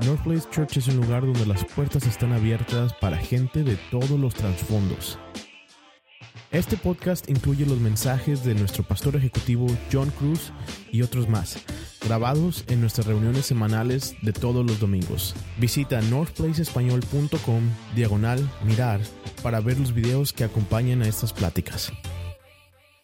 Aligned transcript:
North 0.00 0.24
Place 0.24 0.48
Church 0.50 0.76
es 0.76 0.88
un 0.88 0.96
lugar 0.96 1.22
donde 1.22 1.46
las 1.46 1.64
puertas 1.64 2.04
están 2.06 2.32
abiertas 2.32 2.92
para 2.94 3.16
gente 3.16 3.62
de 3.62 3.76
todos 3.90 4.10
los 4.10 4.34
trasfondos. 4.34 5.18
Este 6.50 6.76
podcast 6.76 7.28
incluye 7.30 7.64
los 7.64 7.78
mensajes 7.78 8.44
de 8.44 8.54
nuestro 8.54 8.82
pastor 8.82 9.14
ejecutivo 9.16 9.66
John 9.92 10.10
Cruz 10.10 10.52
y 10.90 11.02
otros 11.02 11.28
más, 11.28 11.64
grabados 12.04 12.64
en 12.68 12.80
nuestras 12.80 13.06
reuniones 13.06 13.46
semanales 13.46 14.16
de 14.22 14.32
todos 14.32 14.66
los 14.66 14.80
domingos. 14.80 15.34
Visita 15.58 16.00
northplaceespañol.com 16.02 17.62
diagonal 17.94 18.40
mirar 18.64 19.00
para 19.42 19.60
ver 19.60 19.78
los 19.78 19.94
videos 19.94 20.32
que 20.32 20.44
acompañan 20.44 21.02
a 21.02 21.08
estas 21.08 21.32
pláticas. 21.32 21.92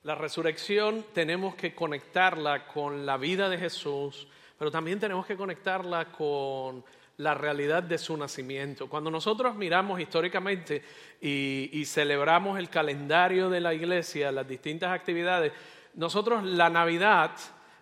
La 0.03 0.17
resurrección 0.17 1.05
tenemos 1.13 1.55
que 1.55 1.75
conectarla 1.75 2.67
con 2.67 3.07
la 3.07 3.17
vida 3.17 3.49
de 3.49 3.59
Jesús, 3.59 4.27
pero 4.61 4.71
también 4.71 5.01
tenemos 5.01 5.25
que 5.25 5.39
conectarla 5.39 6.13
con 6.13 6.85
la 7.17 7.33
realidad 7.33 7.83
de 7.83 7.97
su 7.97 8.15
nacimiento. 8.15 8.91
Cuando 8.91 9.11
nosotros 9.11 9.55
miramos 9.57 9.99
históricamente 9.99 10.83
y, 11.19 11.83
celebramos 11.87 12.59
el 12.59 12.69
calendario 12.69 13.49
de 13.49 13.59
la 13.59 13.73
iglesia, 13.73 14.31
las 14.31 14.47
distintas 14.47 14.91
actividades, 14.91 15.55
nosotros 15.95 16.45
la 16.45 16.69
Navidad, 16.69 17.31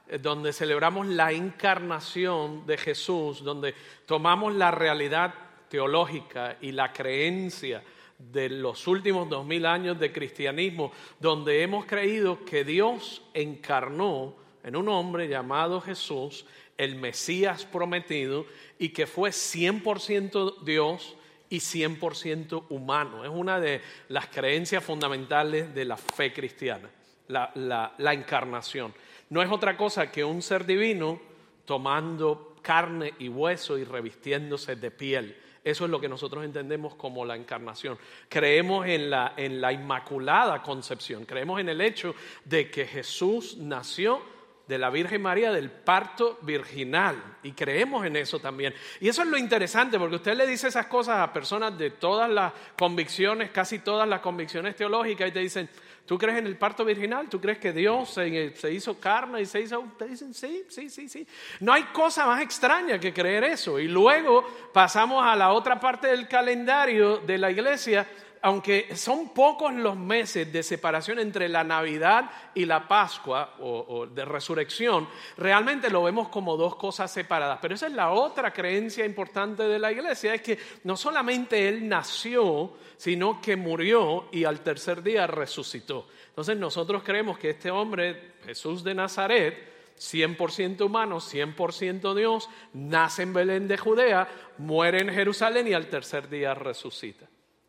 eh, 0.07 0.19
donde 0.19 0.53
celebramos 0.53 1.09
la 1.09 1.33
encarnación 1.33 2.65
de 2.65 2.79
Jesús, 2.79 3.43
donde 3.43 3.75
tomamos 4.07 4.55
la 4.55 4.71
realidad 4.71 5.35
teológica 5.69 6.59
y 6.61 6.71
la 6.71 6.93
creencia 6.93 7.83
de 8.17 8.51
los 8.51 8.87
últimos 8.87 9.29
dos 9.29 9.45
mil 9.45 9.67
años 9.67 9.99
de 9.99 10.13
cristianismo, 10.13 10.93
donde 11.19 11.61
hemos 11.61 11.87
creído 11.87 12.45
que 12.45 12.63
Dios 12.63 13.25
encarnó 13.35 14.37
en 14.63 14.77
un 14.77 14.89
hombre 14.89 15.29
llamado 15.29 15.81
Jesús, 15.81 16.45
el 16.79 16.95
Mesías 16.95 17.67
prometido, 17.67 18.47
y 18.79 18.91
que 18.91 19.07
fue 19.07 19.31
100% 19.31 20.63
Dios 20.63 21.17
y 21.51 21.59
100% 21.59 22.65
humano. 22.71 23.25
Es 23.25 23.31
una 23.31 23.61
de 23.61 23.83
las 24.09 24.29
creencias 24.29 24.83
fundamentales 24.83 25.75
de 25.75 25.85
la 25.85 25.97
fe 25.97 26.33
cristiana, 26.33 26.89
la, 27.29 27.53
la 27.99 28.15
encarnación. 28.15 28.95
No 29.31 29.43
es 29.43 29.51
otra 29.51 29.77
cosa 29.77 30.11
que 30.11 30.25
un 30.25 30.41
ser 30.41 30.65
divino 30.65 31.21
tomando 31.65 32.57
carne 32.63 33.15
y 33.19 33.29
hueso 33.29 33.77
y 33.77 33.85
revistiéndose 33.85 34.77
de 34.77 34.91
piel. 34.91 35.37
Eso 35.65 35.85
es 35.85 35.91
lo 35.91 36.01
que 36.01 36.09
nosotros 36.09 36.45
entendemos 36.45 36.95
como 36.95 37.25
la 37.25 37.37
encarnación. 37.37 37.99
Creemos 38.29 38.87
en 38.87 39.11
la, 39.11 39.35
en 39.37 39.61
la 39.61 39.73
inmaculada 39.73 40.63
concepción, 40.63 41.27
creemos 41.27 41.61
en 41.61 41.69
el 41.69 41.81
hecho 41.81 42.15
de 42.45 42.71
que 42.71 42.87
Jesús 42.87 43.59
nació 43.59 44.23
de 44.69 44.79
la 44.79 44.91
Virgen 44.91 45.23
María 45.23 45.51
del 45.51 45.71
parto 45.71 46.39
virginal. 46.43 47.39
Y 47.43 47.53
creemos 47.53 48.05
en 48.05 48.17
eso 48.17 48.39
también. 48.39 48.75
Y 49.01 49.09
eso 49.09 49.23
es 49.23 49.29
lo 49.29 49.39
interesante, 49.39 49.99
porque 49.99 50.17
usted 50.17 50.37
le 50.37 50.47
dice 50.47 50.69
esas 50.69 50.87
cosas 50.87 51.19
a 51.19 51.33
personas 51.33 51.77
de 51.79 51.91
todas 51.91 52.31
las 52.31 52.53
convicciones, 52.77 53.51
casi 53.51 53.79
todas 53.79 54.07
las 54.07 54.21
convicciones 54.21 54.77
teológicas, 54.77 55.29
y 55.29 55.33
te 55.33 55.41
dicen, 55.41 55.71
¿tú 56.05 56.19
crees 56.19 56.39
en 56.39 56.47
el 56.47 56.59
parto 56.59 56.85
virginal? 56.85 57.29
¿Tú 57.31 57.41
crees 57.41 57.59
que 57.59 57.73
Dios 57.73 58.11
se, 58.11 58.71
hizo 58.71 59.01
carne 59.01 59.41
y 59.41 59.47
se 59.47 59.63
hizo... 59.63 59.83
Te 59.99 60.07
dicen, 60.07 60.35
sí, 60.35 60.65
sí, 60.69 60.91
sí, 60.91 61.09
sí. 61.09 61.27
No 61.61 61.73
hay 61.73 61.85
cosa 61.85 62.27
más 62.27 62.43
extraña 62.43 63.01
que 63.01 63.15
creer 63.15 63.45
eso. 63.45 63.79
Y 63.79 63.89
luego 63.89 64.47
pasamos 64.75 65.25
a 65.25 65.35
la 65.35 65.51
otra 65.53 65.81
parte 65.81 66.09
del 66.09 66.29
calendario 66.29 67.19
de 67.19 67.39
la 67.39 67.51
iglesia 67.51 68.07
aunque 68.43 68.95
son 68.97 69.31
pocos 69.31 69.73
los 69.73 69.97
meses 69.97 70.53
de 70.53 70.63
separación 70.63 71.19
entre 71.19 71.49
la 71.49 71.65
Navidad 71.65 72.31
y 72.55 72.65
la 72.65 72.87
Pascua 72.87 73.55
o, 73.61 74.07
de 74.07 74.25
resurrección, 74.25 75.09
realmente 75.37 75.91
lo 75.91 76.03
vemos 76.03 76.29
como 76.29 76.57
dos 76.57 76.77
cosas 76.77 77.13
separadas. 77.13 77.59
Pero 77.61 77.75
esa 77.75 77.87
es 77.87 77.93
la 77.93 78.11
otra 78.11 78.53
creencia 78.53 79.05
importante 79.05 79.65
de 79.65 79.79
la 79.79 79.93
iglesia, 79.93 80.35
es 80.35 80.43
que 80.43 80.59
no 80.85 80.97
solamente 80.97 81.69
Él 81.69 81.89
nació, 81.89 82.73
sino 82.97 83.41
que 83.41 83.57
murió 83.57 84.29
y 84.33 84.45
al 84.45 84.61
tercer 84.61 85.03
día 85.03 85.27
resucitó. 85.27 86.07
Entonces 86.29 86.57
nosotros 86.57 87.03
creemos 87.03 87.39
que 87.39 87.51
este 87.51 87.71
hombre, 87.71 88.35
Jesús 88.45 88.85
de 88.85 88.95
Nazaret, 88.95 89.69
100% 89.99 90.83
humano, 90.83 91.17
100% 91.17 92.15
Dios, 92.15 92.49
nace 92.73 93.23
en 93.23 93.33
Belén 93.33 93.67
de 93.67 93.79
Judea, 93.79 94.29
muere 94.59 95.01
en 95.01 95.11
Jerusalén 95.11 95.67
y 95.67 95.73
al 95.73 95.89
tercer 95.89 96.29
día 96.29 96.55
resucita 96.55 97.29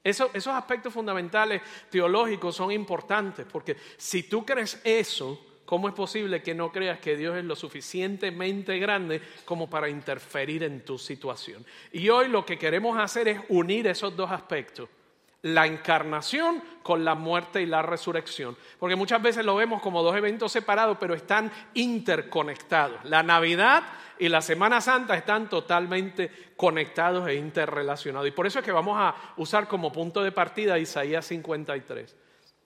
esos 0.09 0.47
aspectos 0.47 0.93
fundamentales 0.93 1.61
teológicos 1.89 2.55
son 2.55 2.71
importantes 2.71 3.45
porque 3.51 3.77
si 3.97 4.23
tú 4.23 4.45
crees 4.45 4.81
eso, 4.83 5.39
¿cómo 5.65 5.87
es 5.87 5.93
posible 5.93 6.41
que 6.41 6.55
no 6.55 6.71
creas 6.71 6.99
que 6.99 7.15
Dios 7.15 7.37
es 7.37 7.45
lo 7.45 7.55
suficientemente 7.55 8.79
grande 8.79 9.21
como 9.45 9.69
para 9.69 9.89
interferir 9.89 10.63
en 10.63 10.83
tu 10.83 10.97
situación? 10.97 11.65
Y 11.91 12.09
hoy 12.09 12.27
lo 12.27 12.45
que 12.45 12.57
queremos 12.57 12.97
hacer 12.97 13.27
es 13.27 13.39
unir 13.49 13.87
esos 13.87 14.15
dos 14.15 14.31
aspectos 14.31 14.89
la 15.41 15.65
encarnación 15.65 16.61
con 16.83 17.05
la 17.05 17.15
muerte 17.15 17.61
y 17.61 17.65
la 17.65 17.81
resurrección. 17.81 18.57
Porque 18.77 18.95
muchas 18.95 19.21
veces 19.21 19.45
lo 19.45 19.55
vemos 19.55 19.81
como 19.81 20.03
dos 20.03 20.15
eventos 20.15 20.51
separados, 20.51 20.97
pero 20.99 21.13
están 21.13 21.51
interconectados. 21.73 23.03
La 23.05 23.23
Navidad 23.23 23.83
y 24.17 24.27
la 24.27 24.41
Semana 24.41 24.81
Santa 24.81 25.15
están 25.15 25.49
totalmente 25.49 26.51
conectados 26.57 27.27
e 27.27 27.35
interrelacionados. 27.35 28.27
Y 28.27 28.31
por 28.31 28.47
eso 28.47 28.59
es 28.59 28.65
que 28.65 28.71
vamos 28.71 28.97
a 28.99 29.15
usar 29.37 29.67
como 29.67 29.91
punto 29.91 30.21
de 30.21 30.31
partida 30.31 30.77
Isaías 30.77 31.25
53. 31.25 32.15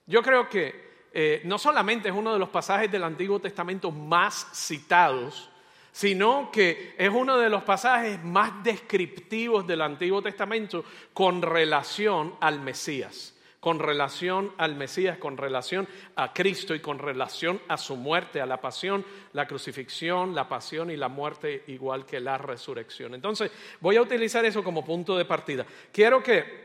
Yo 0.06 0.22
creo 0.22 0.48
que 0.48 1.08
eh, 1.12 1.42
no 1.44 1.58
solamente 1.58 2.08
es 2.08 2.14
uno 2.14 2.32
de 2.32 2.40
los 2.40 2.48
pasajes 2.48 2.90
del 2.90 3.04
Antiguo 3.04 3.38
Testamento 3.38 3.92
más 3.92 4.48
citados, 4.52 5.48
sino 5.94 6.50
que 6.50 6.96
es 6.98 7.08
uno 7.08 7.38
de 7.38 7.48
los 7.48 7.62
pasajes 7.62 8.20
más 8.24 8.64
descriptivos 8.64 9.64
del 9.64 9.80
Antiguo 9.80 10.20
Testamento 10.20 10.84
con 11.12 11.40
relación 11.40 12.34
al 12.40 12.58
Mesías, 12.58 13.32
con 13.60 13.78
relación 13.78 14.52
al 14.58 14.74
Mesías, 14.74 15.18
con 15.18 15.36
relación 15.36 15.86
a 16.16 16.32
Cristo 16.32 16.74
y 16.74 16.80
con 16.80 16.98
relación 16.98 17.60
a 17.68 17.76
su 17.76 17.94
muerte, 17.94 18.40
a 18.40 18.46
la 18.46 18.60
pasión, 18.60 19.06
la 19.34 19.46
crucifixión, 19.46 20.34
la 20.34 20.48
pasión 20.48 20.90
y 20.90 20.96
la 20.96 21.06
muerte, 21.06 21.62
igual 21.68 22.04
que 22.04 22.18
la 22.18 22.38
resurrección. 22.38 23.14
Entonces, 23.14 23.52
voy 23.80 23.94
a 23.94 24.02
utilizar 24.02 24.44
eso 24.44 24.64
como 24.64 24.84
punto 24.84 25.16
de 25.16 25.24
partida. 25.26 25.64
Quiero 25.92 26.20
que... 26.20 26.64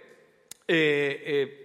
Eh, 0.67 1.23
eh, 1.25 1.58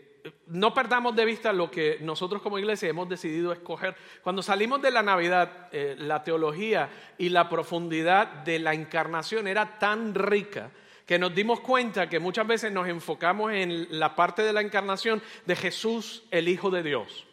no 0.46 0.72
perdamos 0.72 1.14
de 1.14 1.24
vista 1.24 1.52
lo 1.52 1.70
que 1.70 1.98
nosotros 2.00 2.40
como 2.40 2.58
iglesia 2.58 2.88
hemos 2.88 3.08
decidido 3.08 3.52
escoger. 3.52 3.94
Cuando 4.22 4.42
salimos 4.42 4.80
de 4.80 4.90
la 4.90 5.02
Navidad, 5.02 5.68
eh, 5.72 5.96
la 5.98 6.24
teología 6.24 6.88
y 7.18 7.28
la 7.28 7.48
profundidad 7.48 8.26
de 8.44 8.58
la 8.58 8.74
encarnación 8.74 9.46
era 9.46 9.78
tan 9.78 10.14
rica 10.14 10.70
que 11.06 11.18
nos 11.18 11.34
dimos 11.34 11.60
cuenta 11.60 12.08
que 12.08 12.18
muchas 12.18 12.46
veces 12.46 12.72
nos 12.72 12.88
enfocamos 12.88 13.52
en 13.52 13.98
la 13.98 14.16
parte 14.16 14.42
de 14.42 14.54
la 14.54 14.62
encarnación 14.62 15.22
de 15.44 15.56
Jesús, 15.56 16.22
el 16.30 16.48
Hijo 16.48 16.70
de 16.70 16.82
Dios. 16.82 17.26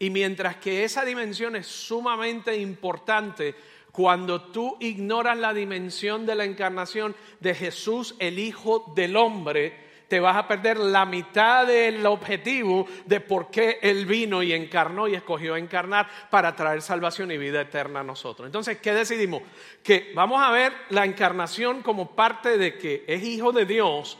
Y 0.00 0.10
mientras 0.10 0.56
que 0.56 0.82
esa 0.82 1.04
dimensión 1.04 1.54
es 1.54 1.68
sumamente 1.68 2.56
importante, 2.56 3.54
cuando 3.92 4.42
tú 4.50 4.76
ignoras 4.80 5.38
la 5.38 5.54
dimensión 5.54 6.26
de 6.26 6.34
la 6.34 6.44
encarnación 6.44 7.14
de 7.38 7.54
Jesús, 7.54 8.16
el 8.18 8.40
Hijo 8.40 8.92
del 8.96 9.16
Hombre, 9.16 9.91
te 10.12 10.20
vas 10.20 10.36
a 10.36 10.46
perder 10.46 10.76
la 10.76 11.06
mitad 11.06 11.66
del 11.66 12.04
objetivo 12.04 12.86
de 13.06 13.20
por 13.20 13.50
qué 13.50 13.78
Él 13.80 14.04
vino 14.04 14.42
y 14.42 14.52
encarnó 14.52 15.08
y 15.08 15.14
escogió 15.14 15.56
encarnar 15.56 16.06
para 16.28 16.54
traer 16.54 16.82
salvación 16.82 17.30
y 17.30 17.38
vida 17.38 17.62
eterna 17.62 18.00
a 18.00 18.04
nosotros. 18.04 18.44
Entonces, 18.44 18.76
¿qué 18.76 18.92
decidimos? 18.92 19.40
Que 19.82 20.12
vamos 20.14 20.42
a 20.42 20.50
ver 20.50 20.74
la 20.90 21.06
encarnación 21.06 21.80
como 21.80 22.14
parte 22.14 22.58
de 22.58 22.76
que 22.76 23.06
es 23.08 23.22
hijo 23.22 23.52
de 23.52 23.64
Dios 23.64 24.18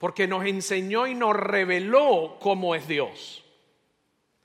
porque 0.00 0.26
nos 0.26 0.44
enseñó 0.44 1.06
y 1.06 1.14
nos 1.14 1.36
reveló 1.36 2.36
cómo 2.40 2.74
es 2.74 2.88
Dios. 2.88 3.44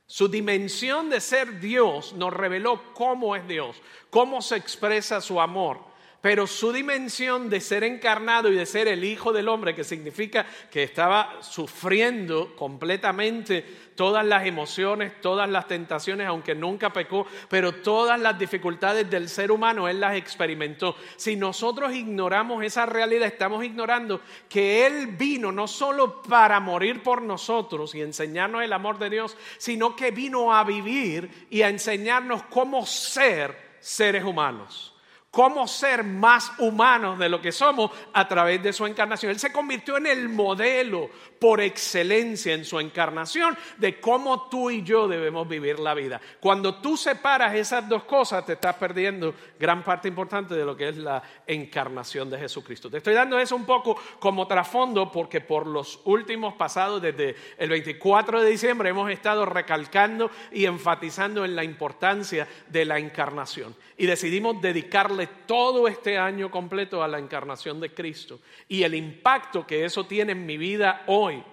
Su 0.06 0.28
dimensión 0.28 1.10
de 1.10 1.20
ser 1.20 1.60
Dios 1.60 2.14
nos 2.14 2.32
reveló 2.32 2.94
cómo 2.94 3.36
es 3.36 3.48
Dios, 3.48 3.82
cómo 4.12 4.40
se 4.40 4.56
expresa 4.58 5.20
su 5.20 5.42
amor 5.42 5.95
pero 6.26 6.48
su 6.48 6.74
dimensión 6.74 7.52
de 7.52 7.62
ser 7.62 7.84
encarnado 7.84 8.52
y 8.52 8.56
de 8.56 8.66
ser 8.66 8.88
el 8.88 9.04
Hijo 9.04 9.32
del 9.32 9.48
Hombre, 9.48 9.76
que 9.76 9.84
significa 9.84 10.44
que 10.72 10.82
estaba 10.82 11.38
sufriendo 11.44 12.56
completamente 12.56 13.64
todas 13.94 14.26
las 14.26 14.48
emociones, 14.48 15.22
todas 15.22 15.48
las 15.48 15.68
tentaciones, 15.68 16.26
aunque 16.26 16.56
nunca 16.56 16.92
pecó, 16.92 17.28
pero 17.48 17.76
todas 17.76 18.20
las 18.20 18.40
dificultades 18.40 19.08
del 19.08 19.30
ser 19.30 19.52
humano 19.52 19.88
Él 19.88 20.00
las 20.00 20.16
experimentó. 20.16 20.96
Si 21.16 21.36
nosotros 21.36 21.94
ignoramos 21.94 22.64
esa 22.64 22.88
realidad, 22.88 23.28
estamos 23.28 23.64
ignorando 23.64 24.22
que 24.50 24.88
Él 24.88 25.06
vino 25.16 25.52
no 25.52 25.68
solo 25.68 26.24
para 26.24 26.60
morir 26.60 27.04
por 27.04 27.22
nosotros 27.22 27.94
y 27.94 28.02
enseñarnos 28.02 28.64
el 28.64 28.74
amor 28.74 28.98
de 28.98 29.12
Dios, 29.12 29.38
sino 29.60 29.96
que 29.96 30.10
vino 30.10 30.52
a 30.52 30.64
vivir 30.64 31.46
y 31.52 31.62
a 31.62 31.70
enseñarnos 31.70 32.42
cómo 32.50 32.84
ser 32.88 33.76
seres 33.80 34.24
humanos 34.24 34.95
cómo 35.36 35.68
ser 35.68 36.06
más 36.06 36.50
humanos 36.60 37.20
de 37.20 37.28
lo 37.28 37.42
que 37.42 37.52
somos 37.52 37.92
a 38.14 38.26
través 38.26 38.64
de 38.64 38.72
su 38.72 38.86
encarnación. 38.86 39.34
Él 39.34 39.38
se 39.38 39.52
convirtió 39.52 39.98
en 39.98 40.08
el 40.08 40.30
modelo 40.30 41.10
por 41.42 41.60
excelencia 41.60 42.54
en 42.54 42.64
su 42.64 42.80
encarnación 42.80 43.58
de 43.76 44.00
cómo 44.00 44.48
tú 44.48 44.72
y 44.72 44.82
yo 44.84 45.10
debemos 45.10 45.46
vivir 45.46 45.78
la 45.80 45.94
vida. 45.94 46.22
Cuando 46.40 46.76
tú 46.76 46.96
separas 46.96 47.54
esas 47.54 47.90
dos 47.90 48.06
cosas, 48.06 48.46
te 48.46 48.54
estás 48.54 48.76
perdiendo 48.76 49.36
gran 49.60 49.84
parte 49.84 50.08
importante 50.08 50.56
de 50.56 50.64
lo 50.64 50.78
que 50.78 50.88
es 50.88 50.96
la 50.96 51.22
encarnación 51.46 52.30
de 52.30 52.38
Jesucristo. 52.38 52.90
Te 52.90 53.00
estoy 53.00 53.14
dando 53.14 53.38
eso 53.38 53.58
un 53.58 53.66
poco 53.66 54.00
como 54.20 54.48
trasfondo 54.48 55.12
porque 55.12 55.42
por 55.42 55.68
los 55.68 56.00
últimos 56.06 56.54
pasados, 56.54 57.02
desde 57.02 57.36
el 57.58 57.70
24 57.70 58.42
de 58.42 58.50
diciembre, 58.50 58.88
hemos 58.88 59.12
estado 59.12 59.46
recalcando 59.46 60.32
y 60.54 60.64
enfatizando 60.64 61.44
en 61.44 61.58
la 61.58 61.66
importancia 61.66 62.48
de 62.70 62.86
la 62.86 63.00
encarnación. 63.00 63.76
Y 63.98 64.06
decidimos 64.06 64.62
dedicarle 64.62 65.25
todo 65.28 65.88
este 65.88 66.18
año 66.18 66.50
completo 66.52 67.04
a 67.04 67.08
la 67.08 67.20
encarnación 67.20 67.80
de 67.80 67.94
Cristo 67.94 68.40
y 68.68 68.84
el 68.84 68.96
impacto 68.96 69.66
que 69.66 69.86
eso 69.86 70.06
tiene 70.06 70.34
en 70.34 70.46
mi 70.46 70.58
vida 70.58 71.04
hoy, 71.08 71.44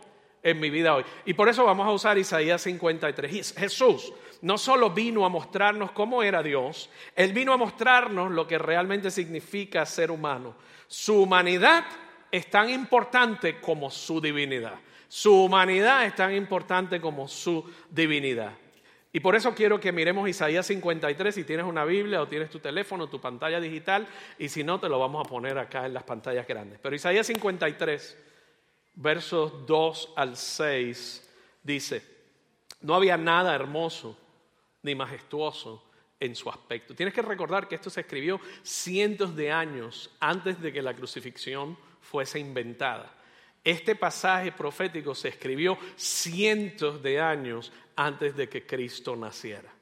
en 0.42 0.60
mi 0.60 0.70
vida 0.70 0.94
hoy. 0.94 1.04
Y 1.24 1.34
por 1.34 1.48
eso 1.48 1.64
vamos 1.64 1.86
a 1.86 1.92
usar 1.92 2.19
Isaías 2.19 2.62
53. 2.62 3.54
Jesús 3.56 4.12
no 4.42 4.58
solo 4.58 4.90
vino 4.90 5.24
a 5.24 5.28
mostrarnos 5.28 5.92
cómo 5.92 6.22
era 6.22 6.42
Dios, 6.42 6.90
Él 7.14 7.32
vino 7.32 7.52
a 7.52 7.56
mostrarnos 7.56 8.30
lo 8.30 8.46
que 8.46 8.58
realmente 8.58 9.10
significa 9.10 9.86
ser 9.86 10.10
humano. 10.10 10.56
Su 10.88 11.22
humanidad 11.22 11.84
es 12.30 12.50
tan 12.50 12.68
importante 12.68 13.60
como 13.60 13.90
su 13.90 14.20
divinidad. 14.20 14.75
Su 15.08 15.44
humanidad 15.44 16.06
es 16.06 16.14
tan 16.16 16.34
importante 16.34 17.00
como 17.00 17.28
su 17.28 17.64
divinidad. 17.90 18.52
Y 19.12 19.20
por 19.20 19.37
eso 19.37 19.55
quiero 19.55 19.79
que 19.79 19.93
miremos 19.93 20.29
Isaías 20.29 20.67
53, 20.67 21.35
si 21.35 21.44
tienes 21.44 21.67
una 21.67 21.85
Biblia 21.85 22.23
o 22.23 22.29
tienes 22.29 22.49
tu 22.49 22.61
teléfono, 22.61 23.09
tu 23.09 23.20
pantalla 23.20 23.61
digital, 23.61 24.09
y 24.38 24.49
si 24.49 24.64
no, 24.64 24.81
te 24.81 24.88
lo 24.88 24.99
vamos 24.99 25.26
a 25.26 25.29
poner 25.29 25.59
acá 25.59 25.85
en 25.85 25.93
las 25.93 26.05
pantallas 26.05 26.47
grandes. 26.47 26.79
Pero 26.81 26.97
Isaías 26.97 27.26
53, 27.26 28.19
versos 28.94 29.67
2 29.67 30.14
al 30.17 30.37
6, 30.37 31.31
dice, 31.62 32.03
no 32.81 32.94
había 32.94 33.19
nada 33.19 33.55
hermoso 33.55 34.19
ni 34.82 34.94
majestuoso 34.94 35.85
en 36.19 36.35
su 36.35 36.49
aspecto. 36.49 36.94
Tienes 36.94 37.14
que 37.14 37.23
recordar 37.23 37.69
que 37.69 37.75
esto 37.75 37.91
se 37.91 38.00
escribió 38.00 38.41
cientos 38.62 39.37
de 39.37 39.53
años 39.53 40.11
antes 40.20 40.61
de 40.61 40.73
que 40.73 40.81
la 40.81 40.94
crucifixión 40.94 41.76
fuese 42.00 42.38
inventada. 42.38 43.12
Este 43.64 43.94
pasaje 43.94 44.50
profético 44.50 45.14
se 45.14 45.29
escribió 45.29 45.79
cientos 45.94 47.00
de 47.03 47.20
años 47.20 47.73
antes 47.96 48.36
de 48.36 48.48
que 48.48 48.66
Cristo 48.66 49.16
naciera. 49.16 49.72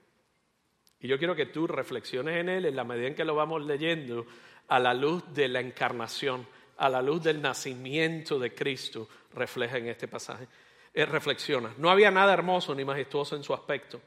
Y 1.01 1.09
yo 1.09 1.19
quiero 1.19 1.35
que 1.35 1.47
tú 1.47 1.67
reflexiones 1.67 2.37
en 2.37 2.49
él 2.49 2.67
en 2.67 2.77
la 2.77 2.85
medida 2.85 3.09
en 3.09 3.15
que 3.15 3.25
lo 3.25 3.35
vamos 3.35 3.65
leyendo 3.65 4.27
a 4.69 4.79
la 4.79 4.95
luz 4.95 5.23
de 5.33 5.49
la 5.49 5.61
encarnación, 5.61 6.47
a 6.77 6.89
la 6.89 7.03
luz 7.03 7.23
del 7.23 7.41
nacimiento 7.41 8.39
de 8.39 8.55
Cristo, 8.55 9.09
refleja 9.33 9.79
en 9.79 9.89
este 9.89 10.09
pasaje. 10.09 10.47
Eh, 10.93 11.07
reflexiona. 11.07 11.73
No 11.79 11.91
había 11.91 12.11
nada 12.11 12.33
hermoso 12.33 12.75
ni 12.75 12.85
majestuoso 12.85 13.37
en 13.37 13.43
su 13.43 13.55
aspecto, 13.55 14.01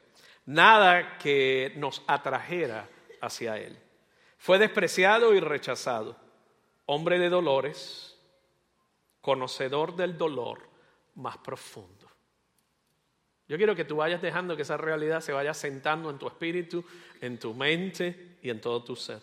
nada 0.46 1.18
que 1.18 1.72
nos 1.76 2.02
atrajera 2.06 2.88
hacia 3.20 3.58
él. 3.58 3.78
Fue 4.38 4.58
despreciado 4.58 5.34
y 5.34 5.40
rechazado, 5.40 6.16
hombre 6.86 7.18
de 7.18 7.30
dolores 7.30 8.14
conocedor 9.24 9.96
del 9.96 10.18
dolor 10.18 10.68
más 11.14 11.38
profundo. 11.38 12.03
Yo 13.54 13.58
quiero 13.58 13.76
que 13.76 13.84
tú 13.84 13.94
vayas 13.94 14.20
dejando 14.20 14.56
que 14.56 14.62
esa 14.62 14.76
realidad 14.76 15.20
se 15.20 15.32
vaya 15.32 15.54
sentando 15.54 16.10
en 16.10 16.18
tu 16.18 16.26
espíritu, 16.26 16.84
en 17.20 17.38
tu 17.38 17.54
mente 17.54 18.38
y 18.42 18.50
en 18.50 18.60
todo 18.60 18.82
tu 18.82 18.96
ser. 18.96 19.22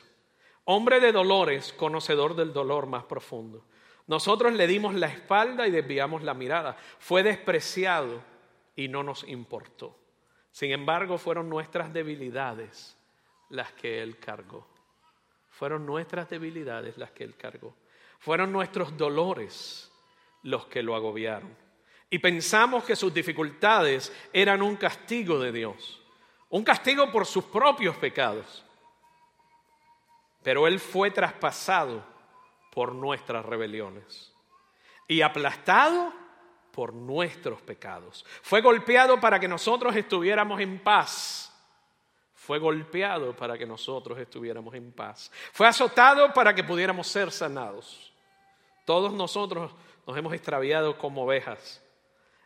Hombre 0.64 1.02
de 1.02 1.12
dolores, 1.12 1.74
conocedor 1.74 2.38
del 2.38 2.54
dolor 2.54 2.88
más 2.88 3.04
profundo. 3.04 3.66
Nosotros 4.08 4.54
le 4.54 4.68
dimos 4.68 4.96
la 4.96 5.08
espalda 5.08 5.68
y 5.68 5.72
desviamos 5.72 6.24
la 6.24 6.34
mirada. 6.34 6.78
Fue 7.00 7.24
despreciado 7.24 8.24
y 8.74 8.88
no 8.88 9.04
nos 9.04 9.28
importó. 9.28 10.00
Sin 10.54 10.72
embargo, 10.72 11.18
fueron 11.18 11.50
nuestras 11.50 11.92
debilidades 11.92 12.96
las 13.50 13.74
que 13.74 14.02
Él 14.02 14.18
cargó. 14.18 14.66
Fueron 15.50 15.86
nuestras 15.86 16.30
debilidades 16.30 16.98
las 16.98 17.12
que 17.12 17.26
Él 17.26 17.36
cargó. 17.36 17.76
Fueron 18.18 18.54
nuestros 18.54 18.96
dolores 18.96 19.92
los 20.42 20.68
que 20.68 20.84
lo 20.84 20.96
agobiaron. 20.96 21.61
Y 22.14 22.20
pensamos 22.20 22.84
que 22.84 22.96
sus 22.96 23.14
dificultades 23.14 24.14
eran 24.34 24.62
un 24.62 24.76
castigo 24.76 25.40
de 25.40 25.54
Dios, 25.54 26.02
un 26.50 26.64
castigo 26.64 27.10
por 27.10 27.26
sus 27.26 27.46
propios 27.46 27.96
pecados. 27.96 28.66
Pero 30.44 30.68
Él 30.68 30.82
fue 30.82 31.10
traspasado 31.10 32.04
por 32.74 32.94
nuestras 32.94 33.46
rebeliones 33.46 34.34
y 35.08 35.22
aplastado 35.22 36.12
por 36.74 36.94
nuestros 36.94 37.62
pecados. 37.62 38.26
Fue 38.42 38.60
golpeado 38.60 39.20
para 39.22 39.40
que 39.40 39.48
nosotros 39.48 39.96
estuviéramos 39.96 40.60
en 40.60 40.80
paz. 40.80 41.48
Fue 42.34 42.60
golpeado 42.60 43.34
para 43.36 43.58
que 43.58 43.66
nosotros 43.66 44.20
estuviéramos 44.20 44.74
en 44.74 44.92
paz. 44.92 45.32
Fue 45.54 45.66
azotado 45.66 46.34
para 46.34 46.54
que 46.54 46.64
pudiéramos 46.64 47.08
ser 47.08 47.32
sanados. 47.32 48.12
Todos 48.84 49.14
nosotros 49.14 49.72
nos 50.06 50.18
hemos 50.18 50.34
extraviado 50.34 50.98
como 50.98 51.24
ovejas. 51.24 51.82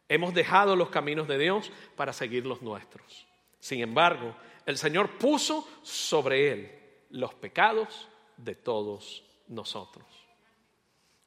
Hemos 0.07 0.33
dejado 0.33 0.75
los 0.75 0.89
caminos 0.89 1.27
de 1.27 1.37
Dios 1.37 1.71
para 1.95 2.13
seguir 2.13 2.45
los 2.45 2.61
nuestros. 2.61 3.25
Sin 3.59 3.81
embargo, 3.81 4.35
el 4.65 4.77
Señor 4.77 5.17
puso 5.17 5.67
sobre 5.81 6.51
él 6.51 6.71
los 7.09 7.33
pecados 7.33 8.07
de 8.37 8.55
todos 8.55 9.23
nosotros. 9.47 10.05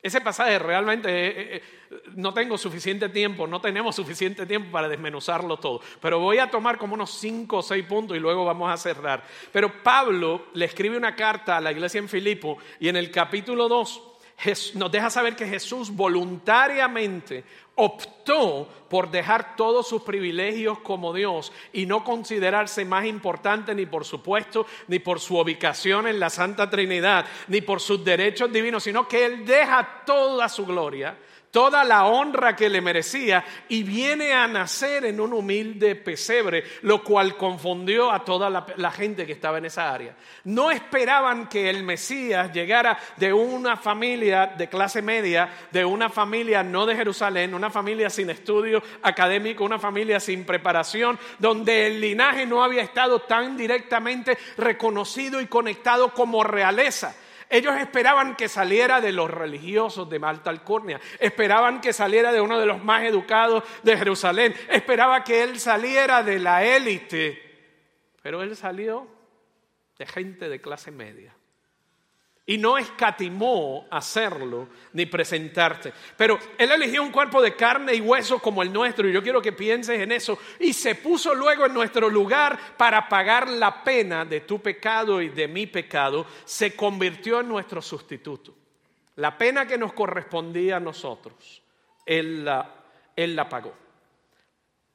Ese 0.01 0.21
pasaje 0.21 0.61
realmente 0.61 1.09
eh, 1.11 1.57
eh, 1.57 1.63
no 2.15 2.33
tengo 2.33 2.57
suficiente 2.57 3.09
tiempo, 3.09 3.49
no 3.49 3.61
tenemos 3.61 3.97
suficiente 3.97 4.47
tiempo 4.47 4.71
para 4.71 4.89
desmenuzarlo 4.89 5.57
todo, 5.57 5.81
pero 6.01 6.21
voy 6.21 6.39
a 6.39 6.49
tomar 6.49 6.79
como 6.79 6.95
unos 6.95 7.11
cinco 7.11 7.59
o 7.59 7.63
seis 7.63 7.85
puntos 7.85 8.17
y 8.17 8.21
luego 8.21 8.45
vamos 8.45 8.73
a 8.73 8.77
cerrar. 8.77 9.25
Pero 9.53 9.83
Pablo 9.83 10.47
le 10.55 10.67
escribe 10.67 10.97
una 10.97 11.17
carta 11.17 11.57
a 11.57 11.61
la 11.61 11.73
iglesia 11.73 11.99
en 11.99 12.09
Filipo 12.09 12.59
y 12.79 12.89
en 12.89 12.97
el 12.97 13.11
capítulo 13.11 13.69
2 13.69 14.03
nos 14.75 14.93
deja 14.93 15.11
saber 15.11 15.35
que 15.35 15.47
Jesús 15.47 15.91
voluntariamente 15.91 17.45
optó 17.75 18.69
por 18.89 19.11
dejar 19.11 19.57
todos 19.57 19.89
sus 19.89 20.03
privilegios 20.03 20.79
como 20.81 21.13
Dios 21.13 21.53
y 21.73 21.87
no 21.87 22.05
considerarse 22.05 22.85
más 22.85 23.05
importante 23.07 23.75
ni 23.75 23.87
por 23.87 24.05
su 24.05 24.23
puesto, 24.23 24.67
ni 24.87 24.99
por 24.99 25.21
su 25.21 25.39
ubicación 25.39 26.07
en 26.07 26.21
la 26.21 26.31
Santa 26.31 26.71
Trinidad, 26.71 27.27
ni 27.49 27.61
por 27.61 27.81
sus 27.81 28.05
derechos 28.05 28.53
divinos, 28.53 28.85
sino 28.85 29.09
que 29.09 29.25
Él 29.25 29.45
deja 29.45 30.03
toda 30.05 30.49
su 30.49 30.67
gloria 30.67 31.17
toda 31.51 31.85
la 31.85 32.07
honra 32.07 32.55
que 32.55 32.69
le 32.69 32.81
merecía 32.81 33.45
y 33.69 33.83
viene 33.83 34.33
a 34.33 34.47
nacer 34.47 35.05
en 35.05 35.21
un 35.21 35.33
humilde 35.33 35.97
pesebre, 35.97 36.65
lo 36.83 37.03
cual 37.03 37.37
confundió 37.37 38.11
a 38.13 38.25
toda 38.25 38.51
la, 38.51 38.91
gente 38.91 39.27
que 39.27 39.33
estaba 39.33 39.59
en 39.59 39.67
esa 39.67 39.93
área. 39.93 40.15
No 40.45 40.71
esperaban 40.71 41.49
que 41.49 41.71
el 41.71 41.85
Mesías 41.85 42.53
llegara 42.53 42.99
de 43.17 43.33
una 43.33 43.77
familia 43.77 44.47
de 44.47 44.69
clase 44.69 45.03
media, 45.03 45.49
de 45.71 45.85
una 45.85 46.09
familia 46.09 46.63
no 46.63 46.87
de 46.87 46.97
Jerusalén, 46.97 47.55
una 47.55 47.71
familia 47.71 48.11
sin 48.11 48.31
estudio 48.31 48.83
académico, 49.03 49.65
una 49.65 49.79
familia 49.79 50.21
sin 50.21 50.45
preparación, 50.45 51.19
donde 51.39 51.87
el 51.87 52.01
linaje 52.01 52.47
no 52.47 52.63
había 52.63 52.83
estado 52.83 53.21
tan 53.21 53.57
directamente 53.57 54.37
reconocido 54.57 55.41
y 55.41 55.47
conectado 55.47 56.13
como 56.13 56.43
realeza 56.43 57.15
ellos 57.51 57.77
esperaban 57.77 58.37
que 58.37 58.49
saliera 58.49 59.01
de 59.01 59.13
los 59.13 59.31
religiosos 59.31 60.09
de 60.11 60.19
Malta 60.19 60.51
Alcurnia, 60.51 61.01
esperaban 61.19 61.81
que 61.81 61.93
saliera 61.93 62.33
de 62.33 62.41
uno 62.41 62.59
de 62.59 62.67
los 62.67 62.83
más 62.83 63.05
educados 63.05 63.65
de 63.83 63.97
Jerusalén, 63.97 64.55
esperaba 64.69 65.25
que 65.25 65.43
él 65.43 65.59
saliera 65.59 66.23
de 66.23 66.39
la 66.39 66.65
élite, 66.65 67.41
pero 68.23 68.43
él 68.43 68.57
salió 68.57 69.07
de 69.99 70.07
gente 70.07 70.49
de 70.49 70.61
clase 70.61 70.91
media 70.91 71.38
y 72.49 72.57
no 72.57 72.79
escatimó 72.79 73.87
hacerlo 73.91 74.69
ni 74.95 75.05
presentarte. 75.05 75.93
Pero 76.17 76.39
Él 76.57 76.73
eligió 76.73 77.03
un 77.03 77.13
cuerpo 77.13 77.43
de 77.43 77.55
carne 77.55 77.95
y 77.95 78.01
hueso 78.01 78.39
como 78.39 78.63
el 78.63 78.73
nuestro, 78.73 79.07
y 79.07 79.13
yo 79.13 79.23
quiero 79.23 79.43
que 79.43 79.53
pienses 79.53 80.01
en 80.01 80.13
eso, 80.13 80.39
y 80.59 80.73
se 80.73 80.95
puso 80.95 81.35
luego 81.35 81.67
en 81.67 81.75
nuestro 81.75 82.09
lugar 82.09 82.59
para 82.79 83.07
pagar 83.07 83.49
la 83.49 83.85
pena 83.85 84.25
de 84.25 84.41
tu 84.41 84.61
pecado 84.61 85.21
y 85.21 85.29
de 85.29 85.47
mi 85.47 85.67
pecado, 85.67 86.25
se 86.47 86.75
convirtió 86.75 87.41
en 87.41 87.49
nuestro 87.49 87.83
sustituto. 87.83 88.55
La 89.17 89.37
pena 89.37 89.67
que 89.67 89.77
nos 89.77 89.93
correspondía 89.93 90.79
a 90.79 90.81
nosotros, 90.81 91.63
Él 92.07 92.47
la, 92.47 92.77
él 93.15 93.37
la 93.37 93.47
pagó. 93.47 93.75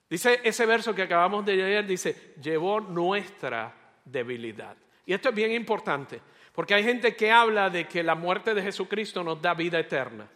Dice 0.10 0.42
ese 0.44 0.66
verso 0.66 0.96
que 0.96 1.04
acabamos 1.04 1.46
de 1.46 1.56
leer, 1.56 1.86
dice, 1.86 2.34
llevó 2.42 2.80
nuestra 2.80 3.72
debilidad. 4.04 4.76
Y 5.06 5.14
esto 5.14 5.30
es 5.30 5.36
bien 5.36 5.52
importante. 5.52 6.20
Porque 6.54 6.76
hay 6.76 6.84
gente 6.84 7.16
que 7.16 7.32
habla 7.32 7.70
de 7.70 7.88
que 7.88 8.04
la 8.04 8.16
muerte 8.16 8.54
de 8.54 8.62
Jesucristo 8.62 9.24
nos 9.24 9.42
da 9.42 9.54
vida 9.54 9.80
eterna. 9.80 10.28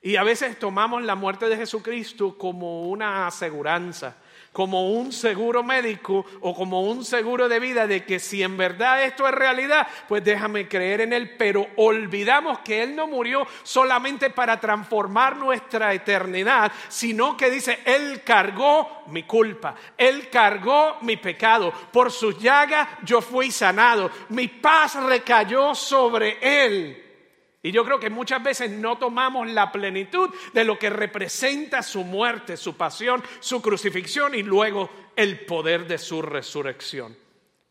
Y 0.00 0.16
a 0.16 0.22
veces 0.22 0.58
tomamos 0.58 1.02
la 1.02 1.14
muerte 1.14 1.48
de 1.48 1.56
Jesucristo 1.56 2.38
como 2.38 2.82
una 2.82 3.26
aseguranza, 3.26 4.16
como 4.54 4.88
un 4.92 5.12
seguro 5.12 5.64
médico 5.64 6.24
o 6.40 6.54
como 6.54 6.82
un 6.82 7.04
seguro 7.04 7.48
de 7.48 7.58
vida 7.58 7.88
de 7.88 8.04
que 8.04 8.20
si 8.20 8.40
en 8.40 8.56
verdad 8.56 9.02
esto 9.02 9.26
es 9.26 9.34
realidad, 9.34 9.84
pues 10.08 10.22
déjame 10.22 10.68
creer 10.68 11.00
en 11.00 11.12
Él, 11.12 11.34
pero 11.36 11.66
olvidamos 11.74 12.60
que 12.60 12.80
Él 12.84 12.94
no 12.94 13.08
murió 13.08 13.44
solamente 13.64 14.30
para 14.30 14.60
transformar 14.60 15.36
nuestra 15.36 15.92
eternidad, 15.92 16.70
sino 16.88 17.36
que 17.36 17.50
dice, 17.50 17.80
Él 17.84 18.22
cargó 18.24 19.02
mi 19.08 19.24
culpa, 19.24 19.74
Él 19.98 20.30
cargó 20.30 20.98
mi 21.00 21.16
pecado, 21.16 21.72
por 21.92 22.12
sus 22.12 22.38
llagas 22.38 22.86
yo 23.02 23.20
fui 23.20 23.50
sanado, 23.50 24.08
mi 24.28 24.46
paz 24.46 24.94
recayó 25.02 25.74
sobre 25.74 26.38
Él. 26.40 27.03
Y 27.64 27.72
yo 27.72 27.82
creo 27.82 27.98
que 27.98 28.10
muchas 28.10 28.42
veces 28.42 28.70
no 28.70 28.98
tomamos 28.98 29.48
la 29.48 29.72
plenitud 29.72 30.28
de 30.52 30.64
lo 30.64 30.78
que 30.78 30.90
representa 30.90 31.82
su 31.82 32.04
muerte, 32.04 32.58
su 32.58 32.76
pasión, 32.76 33.22
su 33.40 33.62
crucifixión 33.62 34.34
y 34.34 34.42
luego 34.42 34.90
el 35.16 35.46
poder 35.46 35.86
de 35.86 35.96
su 35.96 36.20
resurrección. 36.20 37.16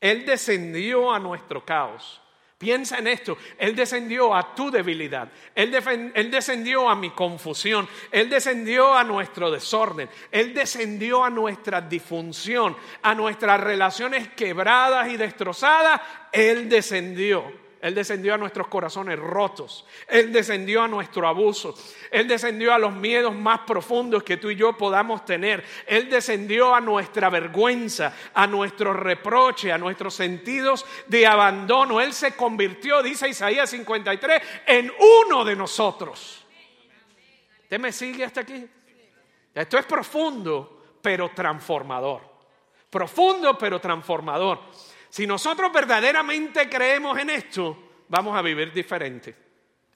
Él 0.02 0.26
descendió 0.26 1.14
a 1.14 1.20
nuestro 1.20 1.64
caos. 1.64 2.20
Piensa 2.58 2.98
en 2.98 3.08
esto, 3.08 3.38
Él 3.60 3.76
descendió 3.76 4.34
a 4.34 4.56
tu 4.56 4.72
debilidad, 4.72 5.30
él, 5.54 5.70
descendió 6.32 6.90
a 6.90 6.96
mi 6.96 7.10
confusión, 7.12 7.88
Él 8.10 8.30
descendió 8.30 8.96
a 8.96 9.04
nuestro 9.04 9.52
desorden, 9.52 10.10
Él 10.32 10.54
descendió 10.54 11.24
a 11.24 11.30
nuestra 11.30 11.82
disfunción, 11.82 12.76
a 13.02 13.14
nuestras 13.14 13.60
relaciones 13.60 14.30
quebradas 14.30 15.10
y 15.10 15.18
destrozadas, 15.18 16.02
Él 16.32 16.70
descendió. 16.70 17.63
Él 17.84 17.94
descendió 17.94 18.34
a 18.34 18.38
nuestros 18.38 18.70
corazones 18.70 19.20
rotos. 19.20 19.86
Él 20.08 20.32
descendió 20.32 20.84
a 20.84 20.88
nuestro 20.88 21.28
abuso. 21.28 21.76
Él 22.10 22.30
descendió 22.30 22.74
a 22.74 22.80
los 22.80 22.96
miedos 22.96 23.36
más 23.36 23.60
profundos 23.68 24.24
que 24.24 24.38
tú 24.38 24.50
y 24.50 24.56
yo 24.56 24.78
podamos 24.78 25.26
tener. 25.26 25.66
Él 25.86 26.10
descendió 26.10 26.74
a 26.74 26.80
nuestra 26.80 27.30
vergüenza, 27.30 28.16
a 28.34 28.48
nuestro 28.48 28.94
reproche, 28.94 29.70
a 29.70 29.78
nuestros 29.78 30.14
sentidos 30.14 30.86
de 31.08 31.28
abandono. 31.28 32.00
Él 32.00 32.14
se 32.14 32.38
convirtió, 32.38 33.04
dice 33.04 33.28
Isaías 33.28 33.70
53, 33.70 34.42
en 34.66 34.90
uno 35.26 35.44
de 35.44 35.54
nosotros. 35.58 36.46
¿Usted 37.64 37.80
me 37.80 37.92
sigue 37.92 38.24
hasta 38.24 38.40
aquí? 38.40 38.66
Esto 39.54 39.78
es 39.78 39.84
profundo, 39.84 40.84
pero 41.02 41.32
transformador. 41.36 42.22
Profundo, 42.90 43.58
pero 43.58 43.82
transformador. 43.82 44.62
Si 45.14 45.28
nosotros 45.28 45.72
verdaderamente 45.72 46.68
creemos 46.68 47.20
en 47.20 47.30
esto, 47.30 48.02
vamos 48.10 48.36
a 48.36 48.42
vivir 48.42 48.74
diferente. 48.74 49.36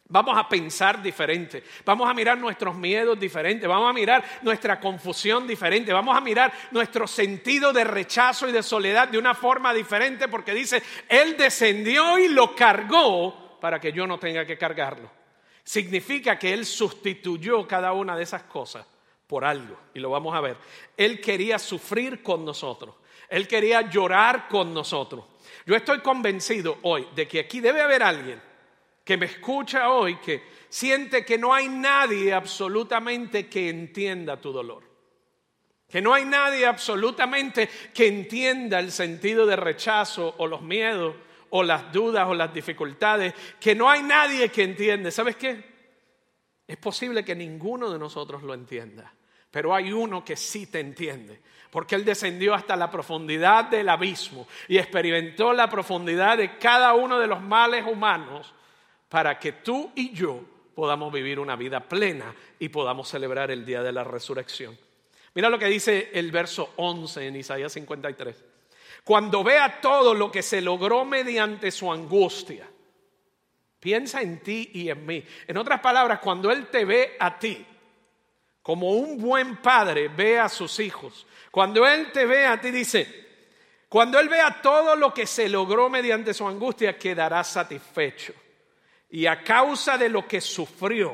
Vamos 0.09 0.37
a 0.37 0.47
pensar 0.47 1.01
diferente, 1.01 1.63
vamos 1.83 2.07
a 2.07 2.13
mirar 2.13 2.37
nuestros 2.37 2.75
miedos 2.75 3.19
diferentes, 3.19 3.67
vamos 3.67 3.89
a 3.89 3.93
mirar 3.93 4.23
nuestra 4.43 4.79
confusión 4.79 5.47
diferente, 5.47 5.91
vamos 5.91 6.15
a 6.15 6.21
mirar 6.21 6.53
nuestro 6.69 7.07
sentido 7.07 7.73
de 7.73 7.83
rechazo 7.83 8.47
y 8.47 8.51
de 8.51 8.61
soledad 8.61 9.07
de 9.07 9.17
una 9.17 9.33
forma 9.33 9.73
diferente 9.73 10.27
porque 10.27 10.53
dice, 10.53 10.83
Él 11.09 11.35
descendió 11.35 12.19
y 12.19 12.27
lo 12.27 12.55
cargó 12.55 13.57
para 13.59 13.79
que 13.79 13.91
yo 13.91 14.05
no 14.05 14.19
tenga 14.19 14.45
que 14.45 14.55
cargarlo. 14.55 15.09
Significa 15.63 16.37
que 16.37 16.53
Él 16.53 16.63
sustituyó 16.63 17.67
cada 17.67 17.91
una 17.91 18.15
de 18.15 18.21
esas 18.21 18.43
cosas 18.43 18.85
por 19.27 19.43
algo, 19.43 19.77
y 19.93 19.99
lo 19.99 20.09
vamos 20.09 20.33
a 20.33 20.41
ver. 20.41 20.57
Él 20.95 21.19
quería 21.19 21.59
sufrir 21.59 22.23
con 22.23 22.45
nosotros. 22.45 22.95
Él 23.29 23.47
quería 23.47 23.81
llorar 23.81 24.47
con 24.47 24.73
nosotros. 24.73 25.25
Yo 25.65 25.75
estoy 25.75 25.99
convencido 25.99 26.79
hoy 26.83 27.07
de 27.13 27.27
que 27.27 27.41
aquí 27.41 27.59
debe 27.59 27.81
haber 27.81 28.01
alguien 28.01 28.41
que 29.03 29.17
me 29.17 29.25
escucha 29.25 29.89
hoy 29.89 30.15
que 30.17 30.43
siente 30.69 31.25
que 31.25 31.37
no 31.37 31.53
hay 31.53 31.67
nadie 31.67 32.33
absolutamente 32.33 33.47
que 33.47 33.69
entienda 33.69 34.39
tu 34.39 34.51
dolor. 34.51 34.83
Que 35.89 36.01
no 36.01 36.13
hay 36.13 36.25
nadie 36.25 36.65
absolutamente 36.65 37.69
que 37.93 38.07
entienda 38.07 38.79
el 38.79 38.91
sentido 38.91 39.45
de 39.45 39.55
rechazo 39.55 40.35
o 40.37 40.47
los 40.47 40.61
miedos 40.61 41.15
o 41.49 41.63
las 41.63 41.91
dudas 41.93 42.27
o 42.27 42.33
las 42.33 42.53
dificultades. 42.53 43.33
Que 43.59 43.75
no 43.75 43.89
hay 43.89 44.03
nadie 44.03 44.49
que 44.49 44.63
entiende. 44.63 45.11
¿Sabes 45.11 45.37
qué? 45.37 45.63
Es 46.67 46.77
posible 46.77 47.23
que 47.23 47.35
ninguno 47.35 47.89
de 47.89 47.99
nosotros 47.99 48.43
lo 48.43 48.53
entienda. 48.53 49.13
Pero 49.51 49.73
hay 49.73 49.91
uno 49.91 50.23
que 50.23 50.35
sí 50.35 50.67
te 50.67 50.79
entiende, 50.79 51.41
porque 51.71 51.95
Él 51.95 52.05
descendió 52.05 52.53
hasta 52.53 52.75
la 52.75 52.91
profundidad 52.91 53.65
del 53.65 53.89
abismo 53.89 54.47
y 54.67 54.77
experimentó 54.77 55.53
la 55.53 55.69
profundidad 55.69 56.37
de 56.37 56.57
cada 56.57 56.93
uno 56.93 57.19
de 57.19 57.27
los 57.27 57.41
males 57.41 57.85
humanos 57.85 58.53
para 59.09 59.39
que 59.39 59.53
tú 59.53 59.91
y 59.95 60.11
yo 60.11 60.41
podamos 60.75 61.11
vivir 61.11 61.39
una 61.39 61.55
vida 61.55 61.79
plena 61.79 62.35
y 62.59 62.69
podamos 62.69 63.09
celebrar 63.09 63.49
el 63.51 63.65
día 63.65 63.81
de 63.81 63.91
la 63.91 64.03
resurrección. 64.03 64.77
Mira 65.33 65.49
lo 65.49 65.59
que 65.59 65.67
dice 65.67 66.11
el 66.13 66.31
verso 66.31 66.73
11 66.75 67.27
en 67.27 67.35
Isaías 67.35 67.71
53. 67.73 68.43
Cuando 69.03 69.43
vea 69.43 69.79
todo 69.79 70.13
lo 70.13 70.31
que 70.31 70.41
se 70.41 70.61
logró 70.61 71.05
mediante 71.05 71.71
su 71.71 71.91
angustia, 71.91 72.67
piensa 73.79 74.21
en 74.21 74.39
ti 74.41 74.69
y 74.73 74.89
en 74.89 75.05
mí. 75.05 75.23
En 75.47 75.57
otras 75.57 75.79
palabras, 75.79 76.19
cuando 76.19 76.51
Él 76.51 76.67
te 76.67 76.85
ve 76.85 77.15
a 77.19 77.39
ti, 77.39 77.65
como 78.67 78.91
un 78.91 79.17
buen 79.17 79.61
padre 79.61 80.09
ve 80.09 80.37
a 80.37 80.49
sus 80.49 80.81
hijos. 80.81 81.25
Cuando 81.51 81.87
Él 81.87 82.11
te 82.11 82.25
ve 82.25 82.45
a 82.45 82.59
ti, 82.59 82.69
dice, 82.69 83.25
cuando 83.87 84.19
Él 84.19 84.27
vea 84.27 84.61
todo 84.61 84.93
lo 84.97 85.13
que 85.13 85.25
se 85.25 85.47
logró 85.47 85.89
mediante 85.89 86.33
su 86.33 86.45
angustia, 86.45 86.97
quedará 86.97 87.45
satisfecho. 87.45 88.33
Y 89.09 89.25
a 89.25 89.41
causa 89.41 89.97
de 89.97 90.09
lo 90.09 90.27
que 90.27 90.41
sufrió, 90.41 91.13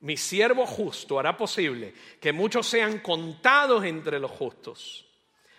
mi 0.00 0.18
siervo 0.18 0.66
justo 0.66 1.18
hará 1.18 1.38
posible 1.38 1.94
que 2.20 2.34
muchos 2.34 2.66
sean 2.66 2.98
contados 2.98 3.82
entre 3.84 4.20
los 4.20 4.32
justos, 4.32 5.06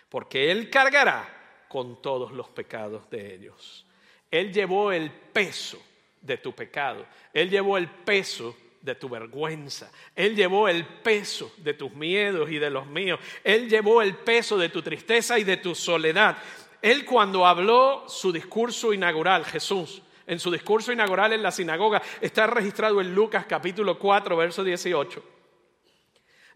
porque 0.08 0.52
Él 0.52 0.70
cargará 0.70 1.66
con 1.68 2.00
todos 2.00 2.30
los 2.30 2.50
pecados 2.50 3.10
de 3.10 3.34
ellos. 3.34 3.84
Él 4.30 4.52
llevó 4.52 4.92
el 4.92 5.10
peso 5.10 5.82
de 6.20 6.38
tu 6.38 6.54
pecado, 6.54 7.04
Él 7.34 7.50
llevó 7.50 7.78
el 7.78 7.90
peso 7.90 8.56
de 8.80 8.94
tu 8.94 9.08
vergüenza. 9.08 9.90
Él 10.14 10.34
llevó 10.34 10.68
el 10.68 10.84
peso 10.84 11.52
de 11.58 11.74
tus 11.74 11.92
miedos 11.92 12.50
y 12.50 12.58
de 12.58 12.70
los 12.70 12.86
míos. 12.86 13.20
Él 13.44 13.68
llevó 13.68 14.02
el 14.02 14.14
peso 14.14 14.56
de 14.56 14.68
tu 14.68 14.82
tristeza 14.82 15.38
y 15.38 15.44
de 15.44 15.58
tu 15.58 15.74
soledad. 15.74 16.38
Él 16.80 17.04
cuando 17.04 17.46
habló 17.46 18.04
su 18.08 18.32
discurso 18.32 18.92
inaugural, 18.92 19.44
Jesús, 19.44 20.02
en 20.26 20.38
su 20.38 20.50
discurso 20.50 20.92
inaugural 20.92 21.32
en 21.32 21.42
la 21.42 21.50
sinagoga, 21.50 22.00
está 22.20 22.46
registrado 22.46 23.00
en 23.00 23.14
Lucas 23.14 23.44
capítulo 23.46 23.98
4, 23.98 24.36
verso 24.36 24.64
18. 24.64 25.39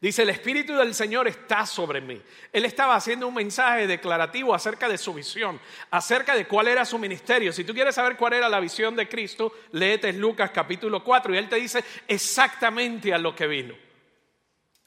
Dice, 0.05 0.21
el 0.21 0.29
Espíritu 0.29 0.75
del 0.75 0.95
Señor 0.95 1.29
está 1.29 1.65
sobre 1.65 2.03
mí. 2.03 2.21
Él 2.53 2.67
estaba 2.67 2.95
haciendo 2.95 3.27
un 3.27 3.33
mensaje 3.33 3.87
declarativo 3.87 4.55
acerca 4.55 4.87
de 4.87 4.99
su 4.99 5.15
visión, 5.15 5.59
acerca 5.91 6.35
de 6.35 6.47
cuál 6.47 6.69
era 6.69 6.85
su 6.85 6.99
ministerio. 6.99 7.55
Si 7.55 7.65
tú 7.65 7.73
quieres 7.73 7.95
saber 7.95 8.19
cuál 8.19 8.35
era 8.35 8.51
la 8.51 8.61
visión 8.61 8.95
de 8.97 9.09
Cristo, 9.09 9.55
léete 9.73 10.13
Lucas 10.13 10.51
capítulo 10.51 11.03
4 11.03 11.35
y 11.35 11.39
él 11.39 11.49
te 11.49 11.57
dice 11.57 11.83
exactamente 12.07 13.15
a 13.15 13.19
lo 13.19 13.35
que 13.35 13.47
vino. 13.47 13.75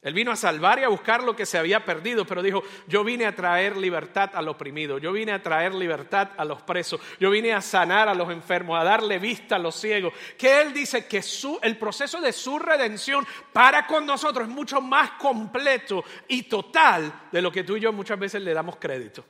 Él 0.07 0.13
vino 0.13 0.31
a 0.31 0.37
salvar 0.37 0.79
y 0.79 0.83
a 0.83 0.87
buscar 0.87 1.21
lo 1.21 1.35
que 1.35 1.45
se 1.45 1.57
había 1.57 1.83
perdido, 1.83 2.25
pero 2.25 2.41
dijo, 2.41 2.63
yo 2.87 3.03
vine 3.03 3.25
a 3.25 3.35
traer 3.35 3.75
libertad 3.75 4.29
al 4.35 4.47
oprimido, 4.47 4.99
yo 4.99 5.11
vine 5.11 5.33
a 5.33 5.43
traer 5.43 5.75
libertad 5.75 6.29
a 6.37 6.45
los 6.45 6.61
presos, 6.61 7.01
yo 7.19 7.29
vine 7.29 7.51
a 7.51 7.59
sanar 7.59 8.07
a 8.07 8.15
los 8.15 8.31
enfermos, 8.31 8.79
a 8.79 8.85
darle 8.85 9.19
vista 9.19 9.57
a 9.57 9.59
los 9.59 9.75
ciegos. 9.75 10.13
Que 10.37 10.61
Él 10.61 10.73
dice 10.73 11.07
que 11.07 11.21
el 11.61 11.77
proceso 11.77 12.21
de 12.21 12.31
su 12.31 12.57
redención 12.57 13.27
para 13.51 13.85
con 13.85 14.05
nosotros 14.05 14.47
es 14.47 14.53
mucho 14.53 14.79
más 14.79 15.11
completo 15.19 16.05
y 16.29 16.43
total 16.43 17.27
de 17.29 17.41
lo 17.41 17.51
que 17.51 17.65
tú 17.65 17.75
y 17.75 17.81
yo 17.81 17.91
muchas 17.91 18.17
veces 18.17 18.41
le 18.41 18.53
damos 18.53 18.77
crédito. 18.77 19.25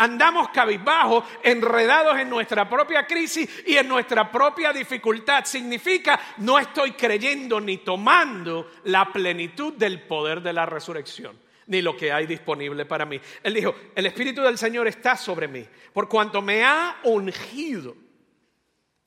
Andamos 0.00 0.48
cabizbajos, 0.48 1.24
enredados 1.42 2.18
en 2.18 2.30
nuestra 2.30 2.66
propia 2.66 3.06
crisis 3.06 3.64
y 3.66 3.76
en 3.76 3.86
nuestra 3.86 4.32
propia 4.32 4.72
dificultad. 4.72 5.44
Significa, 5.44 6.18
no 6.38 6.58
estoy 6.58 6.92
creyendo 6.92 7.60
ni 7.60 7.76
tomando 7.76 8.70
la 8.84 9.12
plenitud 9.12 9.74
del 9.74 10.00
poder 10.00 10.40
de 10.40 10.54
la 10.54 10.64
resurrección, 10.64 11.38
ni 11.66 11.82
lo 11.82 11.94
que 11.98 12.10
hay 12.10 12.26
disponible 12.26 12.86
para 12.86 13.04
mí. 13.04 13.20
Él 13.42 13.52
dijo, 13.52 13.74
el 13.94 14.06
Espíritu 14.06 14.40
del 14.40 14.56
Señor 14.56 14.88
está 14.88 15.18
sobre 15.18 15.48
mí, 15.48 15.66
por 15.92 16.08
cuanto 16.08 16.40
me 16.40 16.64
ha 16.64 16.96
ungido, 17.04 17.94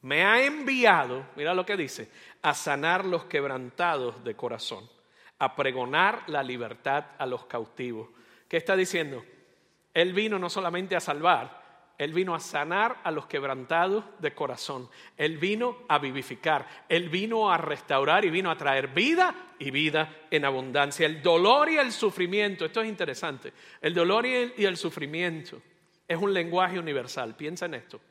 me 0.01 0.23
ha 0.23 0.43
enviado, 0.43 1.25
mira 1.35 1.55
lo 1.55 1.65
que 1.65 1.75
dice, 1.75 2.12
a 2.43 2.53
sanar 2.53 3.03
los 3.03 3.25
quebrantados 3.25 4.23
de 4.23 4.35
corazón, 4.35 4.88
a 5.39 5.55
pregonar 5.55 6.21
la 6.27 6.43
libertad 6.43 7.05
a 7.17 7.25
los 7.25 7.45
cautivos. 7.47 8.09
¿Qué 8.47 8.57
está 8.57 8.75
diciendo? 8.75 9.25
Él 9.93 10.13
vino 10.13 10.39
no 10.39 10.50
solamente 10.50 10.95
a 10.95 11.00
salvar, 11.00 11.62
Él 11.97 12.13
vino 12.13 12.33
a 12.33 12.39
sanar 12.39 13.00
a 13.03 13.12
los 13.12 13.27
quebrantados 13.27 14.03
de 14.19 14.33
corazón. 14.33 14.89
Él 15.15 15.38
vino 15.38 15.77
a 15.88 16.00
vivificar. 16.00 16.67
Él 16.89 17.09
vino 17.09 17.51
a 17.51 17.57
restaurar 17.57 18.25
y 18.25 18.31
vino 18.31 18.50
a 18.50 18.57
traer 18.57 18.88
vida 18.88 19.53
y 19.59 19.69
vida 19.69 20.25
en 20.31 20.45
abundancia. 20.45 21.05
El 21.05 21.21
dolor 21.21 21.69
y 21.69 21.77
el 21.77 21.91
sufrimiento, 21.91 22.65
esto 22.65 22.81
es 22.81 22.89
interesante. 22.89 23.53
El 23.79 23.93
dolor 23.93 24.25
y 24.25 24.65
el, 24.65 24.77
sufrimiento 24.77 25.62
es 26.07 26.17
un 26.17 26.33
lenguaje 26.33 26.79
universal. 26.79 27.35
Piensa 27.35 27.67
en 27.67 27.75
esto. 27.75 28.01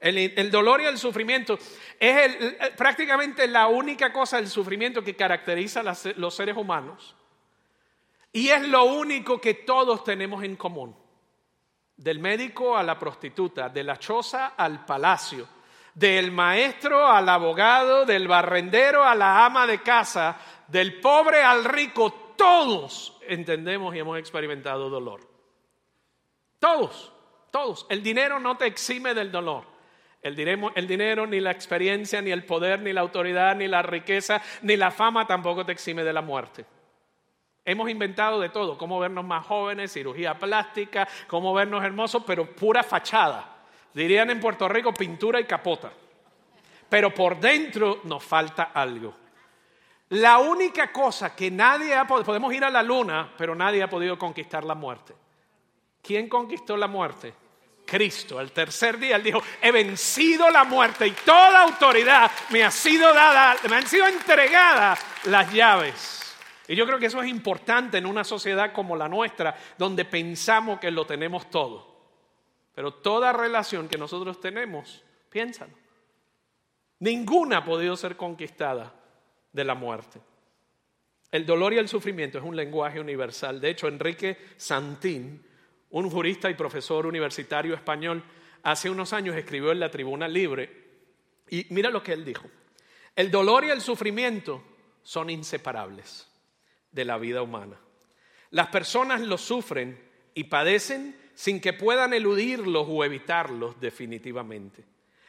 El, 0.00 0.50
dolor 0.50 0.82
y 0.82 0.84
el 0.84 0.98
sufrimiento 0.98 1.58
es 1.98 2.36
prácticamente 2.76 3.48
la 3.48 3.66
única 3.68 4.12
cosa 4.12 4.36
del 4.36 4.48
sufrimiento 4.48 5.02
que 5.02 5.16
caracteriza 5.16 5.80
a 5.80 5.96
los 6.16 6.34
seres 6.34 6.56
humanos 6.56 7.16
Y 8.30 8.50
es 8.50 8.68
lo 8.68 8.84
único 8.84 9.40
que 9.40 9.54
todos 9.54 10.04
tenemos 10.04 10.44
en 10.44 10.56
común. 10.56 11.03
Del 11.96 12.18
médico 12.18 12.76
a 12.76 12.82
la 12.82 12.98
prostituta, 12.98 13.68
de 13.68 13.84
la 13.84 13.96
choza 13.96 14.54
al 14.56 14.84
palacio, 14.84 15.46
del 15.94 16.32
maestro 16.32 17.06
al 17.06 17.28
abogado, 17.28 18.04
del 18.04 18.26
barrendero 18.26 19.04
a 19.04 19.14
la 19.14 19.44
ama 19.44 19.66
de 19.66 19.80
casa, 19.80 20.36
del 20.66 21.00
pobre 21.00 21.42
al 21.42 21.64
rico, 21.64 22.34
todos 22.36 23.18
entendemos 23.28 23.94
y 23.94 24.00
hemos 24.00 24.18
experimentado 24.18 24.90
dolor. 24.90 25.20
Todos, 26.58 27.12
todos. 27.50 27.86
El 27.88 28.02
dinero 28.02 28.40
no 28.40 28.56
te 28.56 28.66
exime 28.66 29.14
del 29.14 29.30
dolor. 29.30 29.64
El 30.20 30.34
dinero, 30.34 30.72
el 30.74 30.86
dinero, 30.86 31.26
ni 31.26 31.38
la 31.38 31.50
experiencia, 31.50 32.22
ni 32.22 32.30
el 32.30 32.44
poder, 32.44 32.80
ni 32.80 32.92
la 32.92 33.02
autoridad, 33.02 33.54
ni 33.54 33.68
la 33.68 33.82
riqueza, 33.82 34.40
ni 34.62 34.76
la 34.76 34.90
fama 34.90 35.26
tampoco 35.26 35.66
te 35.66 35.72
exime 35.72 36.02
de 36.02 36.12
la 36.14 36.22
muerte. 36.22 36.64
Hemos 37.64 37.88
inventado 37.88 38.40
de 38.40 38.50
todo, 38.50 38.76
cómo 38.76 39.00
vernos 39.00 39.24
más 39.24 39.46
jóvenes, 39.46 39.92
cirugía 39.92 40.38
plástica, 40.38 41.08
cómo 41.26 41.54
vernos 41.54 41.82
hermosos, 41.82 42.22
pero 42.26 42.44
pura 42.54 42.82
fachada. 42.82 43.48
Dirían 43.94 44.28
en 44.30 44.40
Puerto 44.40 44.68
Rico 44.68 44.92
pintura 44.92 45.40
y 45.40 45.44
capota. 45.44 45.90
Pero 46.88 47.14
por 47.14 47.40
dentro 47.40 48.00
nos 48.04 48.22
falta 48.22 48.64
algo. 48.74 49.14
La 50.10 50.38
única 50.38 50.92
cosa 50.92 51.34
que 51.34 51.50
nadie 51.50 51.94
ha 51.94 52.06
podido, 52.06 52.26
podemos 52.26 52.52
ir 52.52 52.64
a 52.64 52.70
la 52.70 52.82
luna, 52.82 53.32
pero 53.38 53.54
nadie 53.54 53.82
ha 53.82 53.88
podido 53.88 54.18
conquistar 54.18 54.62
la 54.62 54.74
muerte. 54.74 55.14
¿Quién 56.02 56.28
conquistó 56.28 56.76
la 56.76 56.86
muerte? 56.86 57.32
Cristo. 57.86 58.40
El 58.40 58.52
tercer 58.52 58.98
día 58.98 59.16
él 59.16 59.22
dijo, 59.22 59.42
he 59.62 59.72
vencido 59.72 60.50
la 60.50 60.64
muerte 60.64 61.06
y 61.06 61.12
toda 61.12 61.62
autoridad 61.62 62.30
me 62.50 62.62
ha 62.62 62.70
sido 62.70 63.12
dada, 63.14 63.56
me 63.68 63.76
han 63.76 63.86
sido 63.86 64.06
entregadas 64.06 65.00
las 65.24 65.50
llaves. 65.50 66.23
Y 66.66 66.76
yo 66.76 66.86
creo 66.86 66.98
que 66.98 67.06
eso 67.06 67.22
es 67.22 67.28
importante 67.28 67.98
en 67.98 68.06
una 68.06 68.24
sociedad 68.24 68.72
como 68.72 68.96
la 68.96 69.08
nuestra, 69.08 69.54
donde 69.76 70.04
pensamos 70.04 70.80
que 70.80 70.90
lo 70.90 71.06
tenemos 71.06 71.50
todo. 71.50 71.94
Pero 72.74 72.94
toda 72.94 73.32
relación 73.32 73.88
que 73.88 73.98
nosotros 73.98 74.40
tenemos, 74.40 75.02
piénsalo, 75.28 75.74
ninguna 77.00 77.58
ha 77.58 77.64
podido 77.64 77.96
ser 77.96 78.16
conquistada 78.16 78.94
de 79.52 79.64
la 79.64 79.74
muerte. 79.74 80.20
El 81.30 81.44
dolor 81.44 81.74
y 81.74 81.78
el 81.78 81.88
sufrimiento 81.88 82.38
es 82.38 82.44
un 82.44 82.56
lenguaje 82.56 82.98
universal. 82.98 83.60
De 83.60 83.70
hecho, 83.70 83.88
Enrique 83.88 84.38
Santín, 84.56 85.44
un 85.90 86.08
jurista 86.08 86.48
y 86.48 86.54
profesor 86.54 87.06
universitario 87.06 87.74
español, 87.74 88.22
hace 88.62 88.88
unos 88.88 89.12
años 89.12 89.36
escribió 89.36 89.70
en 89.70 89.80
la 89.80 89.90
Tribuna 89.90 90.26
Libre 90.28 90.84
y 91.50 91.66
mira 91.70 91.90
lo 91.90 92.02
que 92.02 92.14
él 92.14 92.24
dijo. 92.24 92.48
El 93.14 93.30
dolor 93.30 93.64
y 93.64 93.70
el 93.70 93.80
sufrimiento 93.80 94.62
son 95.02 95.28
inseparables 95.28 96.33
de 96.94 97.04
la 97.04 97.18
vida 97.18 97.42
humana. 97.42 97.78
Las 98.50 98.68
personas 98.68 99.20
lo 99.20 99.36
sufren 99.36 100.00
y 100.32 100.44
padecen 100.44 101.16
sin 101.34 101.60
que 101.60 101.72
puedan 101.72 102.14
eludirlos 102.14 102.86
o 102.88 103.04
evitarlos 103.04 103.80
definitivamente. 103.80 104.84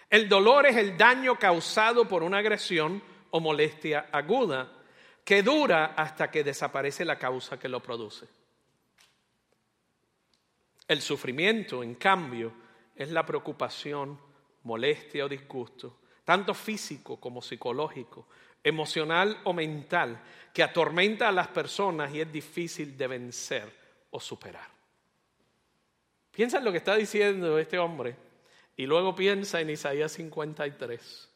El 0.10 0.30
dolor 0.30 0.68
es 0.68 0.78
el 0.78 0.96
daño 0.96 1.38
causado 1.38 2.08
por 2.08 2.22
una 2.22 2.38
agresión 2.38 3.02
o 3.32 3.40
molestia 3.40 4.08
aguda 4.12 4.72
que 5.24 5.42
dura 5.42 5.96
hasta 5.98 6.30
que 6.30 6.44
desaparece 6.44 7.04
la 7.04 7.18
causa 7.18 7.58
que 7.58 7.68
lo 7.68 7.82
produce. 7.82 8.28
El 10.88 11.02
sufrimiento, 11.02 11.82
en 11.82 11.96
cambio, 11.96 12.54
es 12.96 13.10
la 13.10 13.26
preocupación, 13.26 14.20
molestia 14.64 15.26
o 15.26 15.30
disgusto, 15.30 15.98
tanto 16.26 16.54
físico 16.54 17.18
como 17.18 17.42
psicológico, 17.42 18.28
emocional 18.64 19.40
o 19.44 19.54
mental, 19.54 20.20
que 20.54 20.64
atormenta 20.64 21.30
a 21.30 21.32
las 21.32 21.48
personas 21.48 22.14
y 22.14 22.20
es 22.20 22.32
difícil 22.32 22.98
de 22.98 23.08
vencer 23.08 23.72
o 24.10 24.20
superar. 24.20 24.68
Piensa 26.32 26.58
en 26.58 26.66
lo 26.66 26.72
que 26.72 26.80
está 26.80 26.96
diciendo 26.96 27.58
este 27.58 27.78
hombre 27.78 28.16
y 28.76 28.86
luego 28.86 29.16
piensa 29.16 29.62
en 29.62 29.70
Isaías 29.70 30.12
53. 30.14 31.30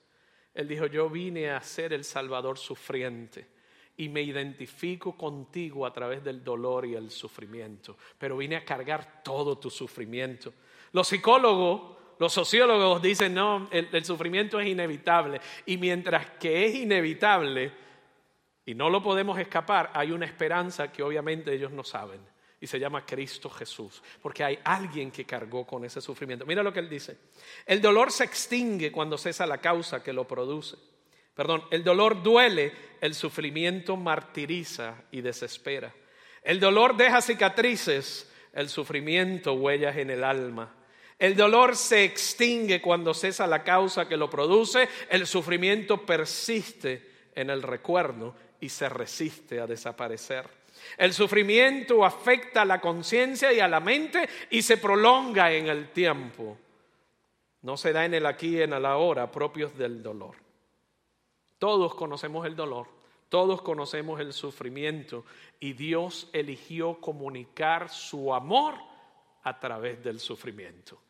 Él 0.55 0.67
dijo, 0.67 0.88
yo 0.88 1.10
vine 1.10 1.51
a 1.51 1.62
ser 1.62 1.93
el 1.93 2.03
Salvador 2.03 2.58
sufriente 2.58 3.48
y 3.96 4.10
me 4.10 4.22
identifico 4.22 5.15
contigo 5.15 5.86
a 5.86 5.93
través 5.93 6.24
del 6.24 6.43
dolor 6.43 6.86
y 6.86 6.96
el 6.96 7.12
sufrimiento, 7.12 7.98
pero 8.17 8.38
vine 8.38 8.55
a 8.55 8.65
cargar 8.65 9.24
todo 9.24 9.58
tu 9.58 9.69
sufrimiento. 9.69 10.53
Los 10.93 11.10
psicólogos, 11.10 11.98
los 12.19 12.33
sociólogos 12.33 13.01
dicen, 13.01 13.33
no, 13.33 13.69
el, 13.71 14.03
sufrimiento 14.03 14.59
es 14.59 14.67
inevitable 14.67 15.39
y 15.65 15.77
mientras 15.77 16.31
que 16.31 16.65
es 16.65 16.75
inevitable 16.75 17.71
y 18.65 18.75
no 18.75 18.89
lo 18.89 19.01
podemos 19.01 19.39
escapar, 19.39 19.89
hay 19.93 20.12
una 20.12 20.25
esperanza 20.25 20.91
que 20.91 21.01
obviamente 21.01 21.53
ellos 21.53 21.71
no 21.71 21.84
saben 21.84 22.19
y 22.60 22.67
se 22.67 22.77
llama 22.77 23.05
Cristo 23.05 23.49
Jesús, 23.49 24.03
porque 24.21 24.43
hay 24.43 24.60
alguien 24.65 25.12
que 25.12 25.23
cargó 25.23 25.65
con 25.65 25.86
ese 25.86 26.01
sufrimiento. 26.01 26.45
Mira 26.45 26.62
lo 26.62 26.73
que 26.73 26.82
él 26.82 26.89
dice. 26.89 27.17
El 27.65 27.82
dolor 27.82 28.12
se 28.12 28.25
extingue 28.25 28.91
cuando 28.91 29.17
cesa 29.17 29.47
la 29.47 29.60
causa 29.60 30.03
que 30.03 30.12
lo 30.12 30.27
produce. 30.27 30.75
Perdón, 31.34 31.63
el 31.71 31.86
dolor 31.86 32.21
duele, 32.21 32.73
el 32.99 33.15
sufrimiento 33.15 33.95
martiriza 33.95 35.03
y 35.10 35.21
desespera. 35.21 35.95
El 36.43 36.60
dolor 36.60 36.97
deja 36.97 37.21
cicatrices, 37.21 38.29
el 38.51 38.67
sufrimiento 38.67 39.53
huellas 39.53 39.95
en 39.95 40.10
el 40.10 40.25
alma. 40.25 40.75
El 41.19 41.36
dolor 41.36 41.75
se 41.75 42.05
extingue 42.05 42.82
cuando 42.82 43.13
cesa 43.13 43.45
la 43.45 43.62
causa 43.62 44.08
que 44.08 44.15
lo 44.15 44.29
produce, 44.29 44.88
el 45.10 45.27
sufrimiento 45.27 46.05
persiste 46.05 47.29
en 47.36 47.49
el 47.49 47.62
recuerdo 47.62 48.34
y 48.62 48.69
se 48.69 48.88
resiste 48.88 49.60
a 49.60 49.67
desaparecer. 49.67 50.49
El 50.97 51.13
sufrimiento 51.13 52.05
afecta 52.05 52.62
a 52.62 52.65
la 52.65 52.79
conciencia 52.79 53.51
y 53.51 53.60
a 53.60 53.67
la 53.67 53.82
mente 53.82 54.29
y 54.49 54.62
se 54.62 54.77
prolonga 54.77 55.51
en 55.51 55.67
el 55.67 55.89
tiempo. 55.89 56.58
No 57.63 57.75
se 57.75 57.91
da 57.91 58.05
en 58.05 58.13
el 58.13 58.25
aquí 58.25 58.55
y 58.55 58.62
en 58.62 58.71
el 58.71 58.86
ahora 58.86 59.29
propios 59.29 59.77
del 59.77 60.01
dolor. 60.01 60.36
Todos 61.58 61.95
conocemos 61.95 62.45
el 62.45 62.55
dolor, 62.55 62.88
todos 63.27 63.62
conocemos 63.62 64.21
el 64.21 64.32
sufrimiento 64.32 65.25
y 65.60 65.73
Dios 65.73 66.29
eligió 66.32 67.01
comunicar 67.01 67.89
su 67.89 68.34
amor 68.34 68.75
a 69.43 69.60
través 69.60 70.01
del 70.01 70.21
sufrimiento. 70.21 71.01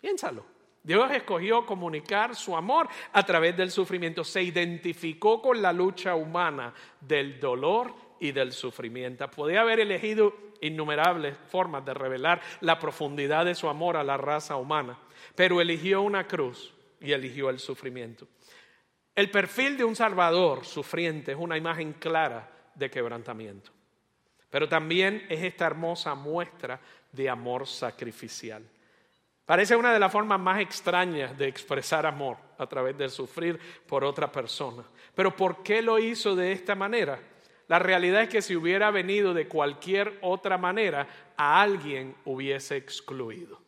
Piénsalo. 0.00 0.44
Dios 0.82 1.10
escogió 1.10 1.66
comunicar 1.66 2.36
su 2.36 2.56
amor 2.56 2.88
a 3.12 3.24
través 3.24 3.56
del 3.56 3.72
sufrimiento. 3.72 4.22
Se 4.22 4.40
identificó 4.42 5.42
con 5.42 5.60
la 5.60 5.72
lucha 5.72 6.14
humana 6.14 6.72
del 7.00 7.40
dolor 7.40 7.92
y 8.20 8.30
del 8.30 8.52
sufrimiento. 8.52 9.28
Podía 9.28 9.62
haber 9.62 9.80
elegido 9.80 10.32
innumerables 10.60 11.36
formas 11.48 11.84
de 11.84 11.92
revelar 11.92 12.40
la 12.60 12.78
profundidad 12.78 13.44
de 13.44 13.56
su 13.56 13.68
amor 13.68 13.96
a 13.96 14.04
la 14.04 14.16
raza 14.16 14.56
humana, 14.56 14.96
pero 15.34 15.60
eligió 15.60 16.02
una 16.02 16.26
cruz 16.26 16.72
y 17.00 17.12
eligió 17.12 17.50
el 17.50 17.58
sufrimiento. 17.58 18.28
El 19.14 19.30
perfil 19.30 19.76
de 19.76 19.84
un 19.84 19.96
Salvador 19.96 20.64
sufriente 20.64 21.32
es 21.32 21.38
una 21.38 21.56
imagen 21.56 21.94
clara 21.94 22.70
de 22.74 22.90
quebrantamiento, 22.90 23.72
pero 24.50 24.68
también 24.68 25.26
es 25.28 25.42
esta 25.42 25.66
hermosa 25.66 26.14
muestra 26.14 26.80
de 27.12 27.28
amor 27.28 27.66
sacrificial. 27.66 28.62
Parece 29.46 29.76
una 29.76 29.92
de 29.92 30.00
las 30.00 30.10
formas 30.10 30.40
más 30.40 30.60
extrañas 30.60 31.38
de 31.38 31.46
expresar 31.46 32.04
amor 32.04 32.36
a 32.58 32.66
través 32.66 32.98
de 32.98 33.08
sufrir 33.08 33.58
por 33.86 34.04
otra 34.04 34.30
persona. 34.30 34.82
Pero 35.14 35.36
¿por 35.36 35.62
qué 35.62 35.80
lo 35.82 36.00
hizo 36.00 36.34
de 36.34 36.50
esta 36.50 36.74
manera? 36.74 37.20
La 37.68 37.78
realidad 37.78 38.22
es 38.22 38.28
que 38.28 38.42
si 38.42 38.56
hubiera 38.56 38.90
venido 38.90 39.34
de 39.34 39.46
cualquier 39.46 40.18
otra 40.20 40.58
manera, 40.58 41.06
a 41.36 41.62
alguien 41.62 42.16
hubiese 42.24 42.76
excluido. 42.76 43.60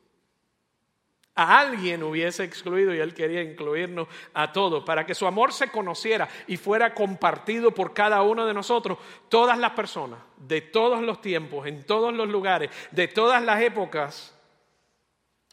A 1.37 1.61
alguien 1.61 2.03
hubiese 2.03 2.43
excluido 2.43 2.93
y 2.93 2.99
él 2.99 3.15
quería 3.15 3.41
incluirnos 3.41 4.09
a 4.35 4.51
todos 4.51 4.83
para 4.83 5.07
que 5.07 5.15
su 5.15 5.29
amor 5.29 5.53
se 5.53 5.71
conociera 5.71 6.29
y 6.49 6.57
fuera 6.57 6.93
compartido 6.93 7.73
por 7.73 7.95
cada 7.95 8.23
uno 8.23 8.47
de 8.47 8.55
nosotros. 8.55 8.99
Todas 9.29 9.57
las 9.57 9.71
personas, 9.73 10.19
de 10.39 10.61
todos 10.61 11.01
los 11.03 11.21
tiempos, 11.21 11.69
en 11.69 11.85
todos 11.85 12.13
los 12.13 12.29
lugares, 12.29 12.71
de 12.91 13.07
todas 13.07 13.41
las 13.45 13.63
épocas, 13.63 14.38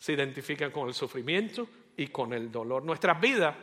se 0.05 0.13
identifican 0.13 0.69
con 0.69 0.87
el 0.87 0.93
sufrimiento 0.93 1.67
y 1.97 2.09
con 2.09 2.31
el 2.31 2.51
dolor. 2.51 2.83
Nuestras 2.83 3.19
vidas 3.19 3.55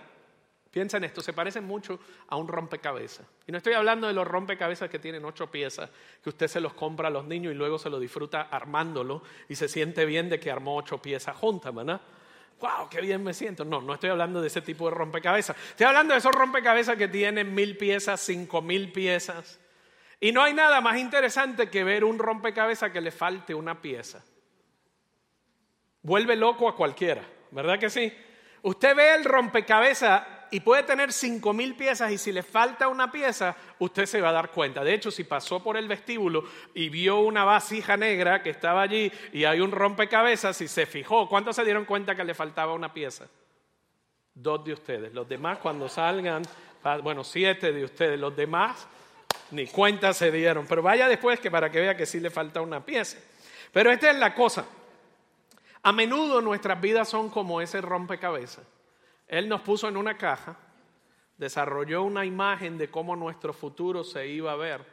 Piensa 0.72 0.96
en 0.96 1.04
esto, 1.04 1.20
se 1.20 1.34
parece 1.34 1.60
mucho 1.60 2.00
a 2.28 2.36
un 2.36 2.48
rompecabezas. 2.48 3.26
Y 3.46 3.52
no 3.52 3.58
estoy 3.58 3.74
hablando 3.74 4.06
de 4.06 4.14
los 4.14 4.26
rompecabezas 4.26 4.88
que 4.88 4.98
tienen 4.98 5.22
ocho 5.22 5.50
piezas, 5.50 5.90
que 6.24 6.30
usted 6.30 6.48
se 6.48 6.62
los 6.62 6.72
compra 6.72 7.08
a 7.08 7.10
los 7.10 7.26
niños 7.26 7.52
y 7.52 7.56
luego 7.56 7.78
se 7.78 7.90
lo 7.90 8.00
disfruta 8.00 8.48
armándolo 8.50 9.22
y 9.50 9.54
se 9.54 9.68
siente 9.68 10.06
bien 10.06 10.30
de 10.30 10.40
que 10.40 10.50
armó 10.50 10.78
ocho 10.78 10.96
piezas 10.96 11.36
juntas, 11.36 11.74
¿verdad? 11.74 12.00
¡Wow! 12.58 12.88
¡Qué 12.88 13.02
bien 13.02 13.22
me 13.22 13.34
siento! 13.34 13.66
No, 13.66 13.82
no 13.82 13.92
estoy 13.92 14.08
hablando 14.08 14.40
de 14.40 14.46
ese 14.46 14.62
tipo 14.62 14.88
de 14.88 14.94
rompecabezas. 14.94 15.54
Estoy 15.58 15.84
hablando 15.84 16.14
de 16.14 16.20
esos 16.20 16.32
rompecabezas 16.34 16.96
que 16.96 17.08
tienen 17.08 17.54
mil 17.54 17.76
piezas, 17.76 18.18
cinco 18.20 18.62
mil 18.62 18.90
piezas. 18.90 19.60
Y 20.20 20.32
no 20.32 20.42
hay 20.42 20.54
nada 20.54 20.80
más 20.80 20.96
interesante 20.96 21.68
que 21.68 21.84
ver 21.84 22.02
un 22.02 22.18
rompecabezas 22.18 22.90
que 22.90 23.02
le 23.02 23.10
falte 23.10 23.54
una 23.54 23.82
pieza. 23.82 24.24
Vuelve 26.02 26.36
loco 26.36 26.68
a 26.68 26.76
cualquiera, 26.76 27.22
¿verdad 27.50 27.78
que 27.78 27.90
sí? 27.90 28.12
Usted 28.62 28.94
ve 28.94 29.14
el 29.14 29.24
rompecabezas 29.24 30.22
y 30.52 30.60
puede 30.60 30.82
tener 30.82 31.12
cinco 31.12 31.52
mil 31.52 31.74
piezas 31.74 32.12
y 32.12 32.18
si 32.18 32.30
le 32.30 32.42
falta 32.42 32.88
una 32.88 33.10
pieza, 33.10 33.56
usted 33.78 34.04
se 34.06 34.20
va 34.20 34.28
a 34.28 34.32
dar 34.32 34.50
cuenta. 34.50 34.84
De 34.84 34.92
hecho, 34.92 35.10
si 35.10 35.24
pasó 35.24 35.62
por 35.62 35.76
el 35.76 35.88
vestíbulo 35.88 36.44
y 36.74 36.90
vio 36.90 37.20
una 37.20 37.44
vasija 37.44 37.96
negra 37.96 38.42
que 38.42 38.50
estaba 38.50 38.82
allí 38.82 39.10
y 39.32 39.44
hay 39.44 39.60
un 39.60 39.72
rompecabezas 39.72 40.60
y 40.60 40.68
se 40.68 40.86
fijó, 40.86 41.28
¿cuántos 41.28 41.56
se 41.56 41.64
dieron 41.64 41.86
cuenta 41.86 42.14
que 42.14 42.24
le 42.24 42.34
faltaba 42.34 42.74
una 42.74 42.92
pieza? 42.92 43.26
Dos 44.34 44.64
de 44.64 44.74
ustedes. 44.74 45.14
Los 45.14 45.28
demás 45.28 45.58
cuando 45.58 45.88
salgan, 45.88 46.42
bueno, 47.02 47.24
siete 47.24 47.72
de 47.72 47.84
ustedes. 47.84 48.20
Los 48.20 48.36
demás 48.36 48.86
ni 49.52 49.66
cuenta 49.66 50.12
se 50.12 50.30
dieron. 50.30 50.66
Pero 50.66 50.82
vaya 50.82 51.08
después 51.08 51.40
que 51.40 51.50
para 51.50 51.70
que 51.70 51.80
vea 51.80 51.96
que 51.96 52.06
sí 52.06 52.20
le 52.20 52.30
falta 52.30 52.60
una 52.60 52.84
pieza. 52.84 53.18
Pero 53.72 53.90
esta 53.90 54.10
es 54.10 54.18
la 54.18 54.34
cosa. 54.34 54.66
A 55.82 55.92
menudo 55.92 56.40
nuestras 56.40 56.80
vidas 56.80 57.08
son 57.08 57.28
como 57.28 57.60
ese 57.60 57.80
rompecabezas. 57.80 58.66
Él 59.26 59.48
nos 59.48 59.62
puso 59.62 59.88
en 59.88 59.96
una 59.96 60.16
caja, 60.16 60.56
desarrolló 61.38 62.02
una 62.02 62.24
imagen 62.24 62.78
de 62.78 62.90
cómo 62.90 63.16
nuestro 63.16 63.52
futuro 63.52 64.04
se 64.04 64.28
iba 64.28 64.52
a 64.52 64.56
ver, 64.56 64.84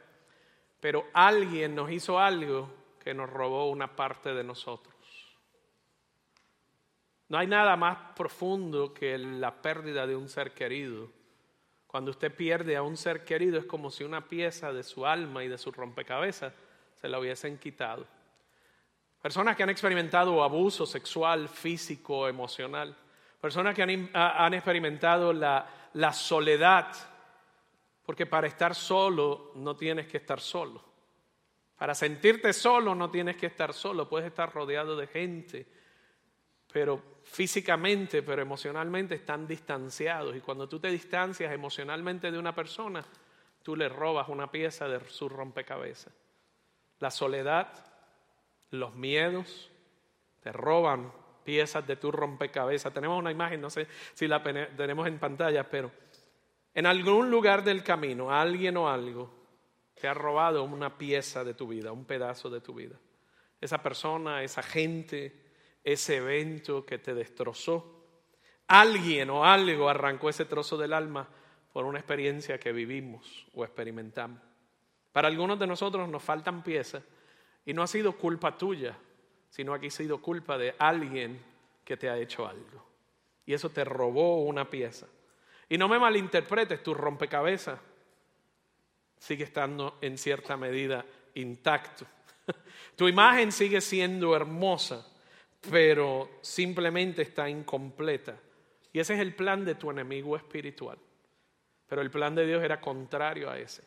pero 0.80 1.04
alguien 1.12 1.74
nos 1.74 1.90
hizo 1.92 2.18
algo 2.18 2.68
que 2.98 3.14
nos 3.14 3.30
robó 3.30 3.70
una 3.70 3.94
parte 3.94 4.34
de 4.34 4.42
nosotros. 4.42 4.94
No 7.28 7.38
hay 7.38 7.46
nada 7.46 7.76
más 7.76 7.96
profundo 8.16 8.92
que 8.92 9.16
la 9.16 9.62
pérdida 9.62 10.08
de 10.08 10.16
un 10.16 10.28
ser 10.28 10.52
querido. 10.52 11.08
Cuando 11.86 12.10
usted 12.10 12.34
pierde 12.34 12.76
a 12.76 12.82
un 12.82 12.96
ser 12.96 13.24
querido 13.24 13.58
es 13.58 13.64
como 13.64 13.92
si 13.92 14.02
una 14.02 14.26
pieza 14.26 14.72
de 14.72 14.82
su 14.82 15.06
alma 15.06 15.44
y 15.44 15.48
de 15.48 15.58
su 15.58 15.70
rompecabezas 15.70 16.52
se 16.94 17.08
la 17.08 17.20
hubiesen 17.20 17.58
quitado. 17.58 18.06
Personas 19.20 19.54
que 19.54 19.62
han 19.62 19.70
experimentado 19.70 20.42
abuso 20.42 20.86
sexual, 20.86 21.48
físico, 21.48 22.26
emocional. 22.26 22.96
Personas 23.40 23.74
que 23.74 23.82
han, 23.82 24.54
experimentado 24.54 25.32
la, 25.32 25.66
la 25.94 26.12
soledad. 26.12 26.86
Porque 28.04 28.24
para 28.24 28.46
estar 28.46 28.74
solo 28.74 29.52
no 29.56 29.76
tienes 29.76 30.06
que 30.06 30.16
estar 30.16 30.40
solo. 30.40 30.82
Para 31.76 31.94
sentirte 31.94 32.52
solo 32.54 32.94
no 32.94 33.10
tienes 33.10 33.36
que 33.36 33.46
estar 33.46 33.74
solo. 33.74 34.08
Puedes 34.08 34.28
estar 34.28 34.52
rodeado 34.52 34.96
de 34.96 35.06
gente. 35.06 35.66
Pero 36.72 37.20
físicamente, 37.24 38.22
pero 38.22 38.40
emocionalmente 38.40 39.16
están 39.16 39.46
distanciados. 39.46 40.34
Y 40.34 40.40
cuando 40.40 40.66
tú 40.66 40.80
te 40.80 40.88
distancias 40.88 41.52
emocionalmente 41.52 42.30
de 42.30 42.38
una 42.38 42.54
persona, 42.54 43.04
tú 43.62 43.76
le 43.76 43.90
robas 43.90 44.30
una 44.30 44.50
pieza 44.50 44.88
de 44.88 45.00
su 45.10 45.28
rompecabezas. 45.28 46.12
La 47.00 47.10
soledad 47.10 47.89
los 48.70 48.94
miedos 48.94 49.70
te 50.40 50.52
roban 50.52 51.12
piezas 51.44 51.86
de 51.86 51.96
tu 51.96 52.10
rompecabezas. 52.12 52.92
Tenemos 52.92 53.18
una 53.18 53.30
imagen, 53.30 53.60
no 53.60 53.70
sé 53.70 53.86
si 54.14 54.26
la 54.26 54.42
tenemos 54.42 55.06
en 55.06 55.18
pantalla, 55.18 55.68
pero 55.68 55.90
en 56.74 56.86
algún 56.86 57.30
lugar 57.30 57.64
del 57.64 57.82
camino, 57.82 58.32
alguien 58.32 58.76
o 58.76 58.88
algo 58.88 59.30
te 59.94 60.08
ha 60.08 60.14
robado 60.14 60.62
una 60.62 60.96
pieza 60.96 61.44
de 61.44 61.54
tu 61.54 61.68
vida, 61.68 61.92
un 61.92 62.04
pedazo 62.04 62.48
de 62.48 62.60
tu 62.60 62.74
vida. 62.74 62.96
Esa 63.60 63.82
persona, 63.82 64.42
esa 64.42 64.62
gente, 64.62 65.50
ese 65.84 66.16
evento 66.16 66.86
que 66.86 66.98
te 66.98 67.14
destrozó. 67.14 67.96
Alguien 68.68 69.30
o 69.30 69.44
algo 69.44 69.88
arrancó 69.88 70.30
ese 70.30 70.44
trozo 70.44 70.78
del 70.78 70.92
alma 70.92 71.28
por 71.72 71.84
una 71.84 71.98
experiencia 71.98 72.58
que 72.58 72.72
vivimos 72.72 73.46
o 73.52 73.64
experimentamos. 73.64 74.40
Para 75.12 75.28
algunos 75.28 75.58
de 75.58 75.66
nosotros 75.66 76.08
nos 76.08 76.22
faltan 76.22 76.62
piezas 76.62 77.02
y 77.70 77.72
no 77.72 77.84
ha 77.84 77.86
sido 77.86 78.16
culpa 78.16 78.58
tuya, 78.58 78.98
sino 79.48 79.78
que 79.78 79.86
ha 79.86 79.90
sido 79.92 80.20
culpa 80.20 80.58
de 80.58 80.74
alguien 80.76 81.40
que 81.84 81.96
te 81.96 82.10
ha 82.10 82.18
hecho 82.18 82.44
algo. 82.44 82.84
Y 83.46 83.54
eso 83.54 83.70
te 83.70 83.84
robó 83.84 84.42
una 84.42 84.68
pieza. 84.68 85.06
Y 85.68 85.78
no 85.78 85.86
me 85.86 86.00
malinterpretes, 86.00 86.82
tu 86.82 86.94
rompecabezas 86.94 87.78
sigue 89.16 89.44
estando 89.44 89.98
en 90.00 90.18
cierta 90.18 90.56
medida 90.56 91.04
intacto. 91.34 92.06
Tu 92.96 93.06
imagen 93.06 93.52
sigue 93.52 93.80
siendo 93.80 94.34
hermosa, 94.34 95.06
pero 95.70 96.28
simplemente 96.40 97.22
está 97.22 97.48
incompleta. 97.48 98.36
Y 98.92 98.98
ese 98.98 99.14
es 99.14 99.20
el 99.20 99.36
plan 99.36 99.64
de 99.64 99.76
tu 99.76 99.92
enemigo 99.92 100.36
espiritual. 100.36 100.98
Pero 101.86 102.02
el 102.02 102.10
plan 102.10 102.34
de 102.34 102.46
Dios 102.46 102.64
era 102.64 102.80
contrario 102.80 103.48
a 103.48 103.60
ese. 103.60 103.84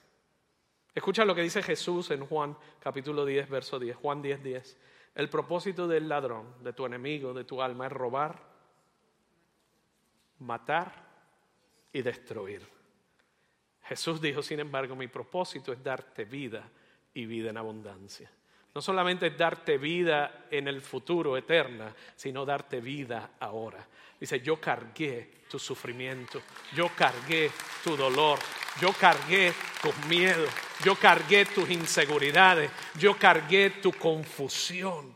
Escucha 0.93 1.25
lo 1.25 1.33
que 1.33 1.41
dice 1.41 1.63
Jesús 1.63 2.11
en 2.11 2.25
Juan 2.25 2.55
capítulo 2.79 3.25
10, 3.25 3.49
verso 3.49 3.79
10. 3.79 3.95
Juan 3.97 4.21
10, 4.21 4.43
10. 4.43 4.77
El 5.15 5.29
propósito 5.29 5.87
del 5.87 6.07
ladrón, 6.07 6.63
de 6.63 6.73
tu 6.73 6.85
enemigo, 6.85 7.33
de 7.33 7.43
tu 7.43 7.61
alma, 7.61 7.87
es 7.87 7.91
robar, 7.91 8.39
matar 10.39 10.91
y 11.91 12.01
destruir. 12.01 12.67
Jesús 13.83 14.21
dijo, 14.21 14.41
sin 14.41 14.59
embargo, 14.59 14.95
mi 14.95 15.07
propósito 15.07 15.73
es 15.73 15.83
darte 15.83 16.25
vida 16.25 16.69
y 17.13 17.25
vida 17.25 17.49
en 17.49 17.57
abundancia. 17.57 18.31
No 18.75 18.81
solamente 18.81 19.27
es 19.27 19.37
darte 19.37 19.77
vida 19.77 20.45
en 20.49 20.67
el 20.67 20.81
futuro 20.81 21.37
eterna, 21.37 21.93
sino 22.15 22.43
darte 22.43 22.81
vida 22.81 23.31
ahora. 23.39 23.85
Dice, 24.19 24.39
yo 24.41 24.59
cargué 24.59 25.43
tu 25.49 25.59
sufrimiento, 25.59 26.41
yo 26.75 26.89
cargué 26.95 27.51
tu 27.83 27.95
dolor, 27.95 28.39
yo 28.81 28.91
cargué 28.93 29.53
tus 29.81 29.95
miedos, 30.07 30.49
yo 30.83 30.95
cargué 30.95 31.45
tus 31.45 31.69
inseguridades, 31.69 32.71
yo 32.97 33.15
cargué 33.15 33.69
tu 33.69 33.91
confusión. 33.91 35.15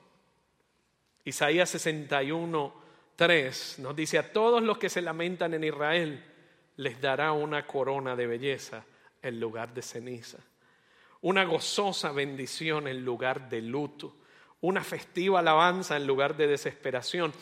Isaías 1.25 1.69
61, 1.71 2.73
3 3.15 3.79
nos 3.79 3.95
dice, 3.95 4.19
a 4.19 4.31
todos 4.31 4.61
los 4.61 4.77
que 4.77 4.89
se 4.89 5.01
lamentan 5.01 5.55
en 5.55 5.63
Israel, 5.63 6.23
les 6.75 7.01
dará 7.01 7.31
una 7.31 7.65
corona 7.65 8.15
de 8.15 8.27
belleza 8.27 8.85
en 9.23 9.39
lugar 9.39 9.73
de 9.73 9.81
ceniza 9.81 10.37
una 11.21 11.43
gozosa 11.45 12.11
bendición 12.11 12.87
en 12.87 13.03
lugar 13.03 13.49
de 13.49 13.61
luto, 13.61 14.15
una 14.61 14.83
festiva 14.83 15.39
alabanza 15.39 15.97
en 15.97 16.07
lugar 16.07 16.35
de 16.35 16.47
desesperación. 16.47 17.33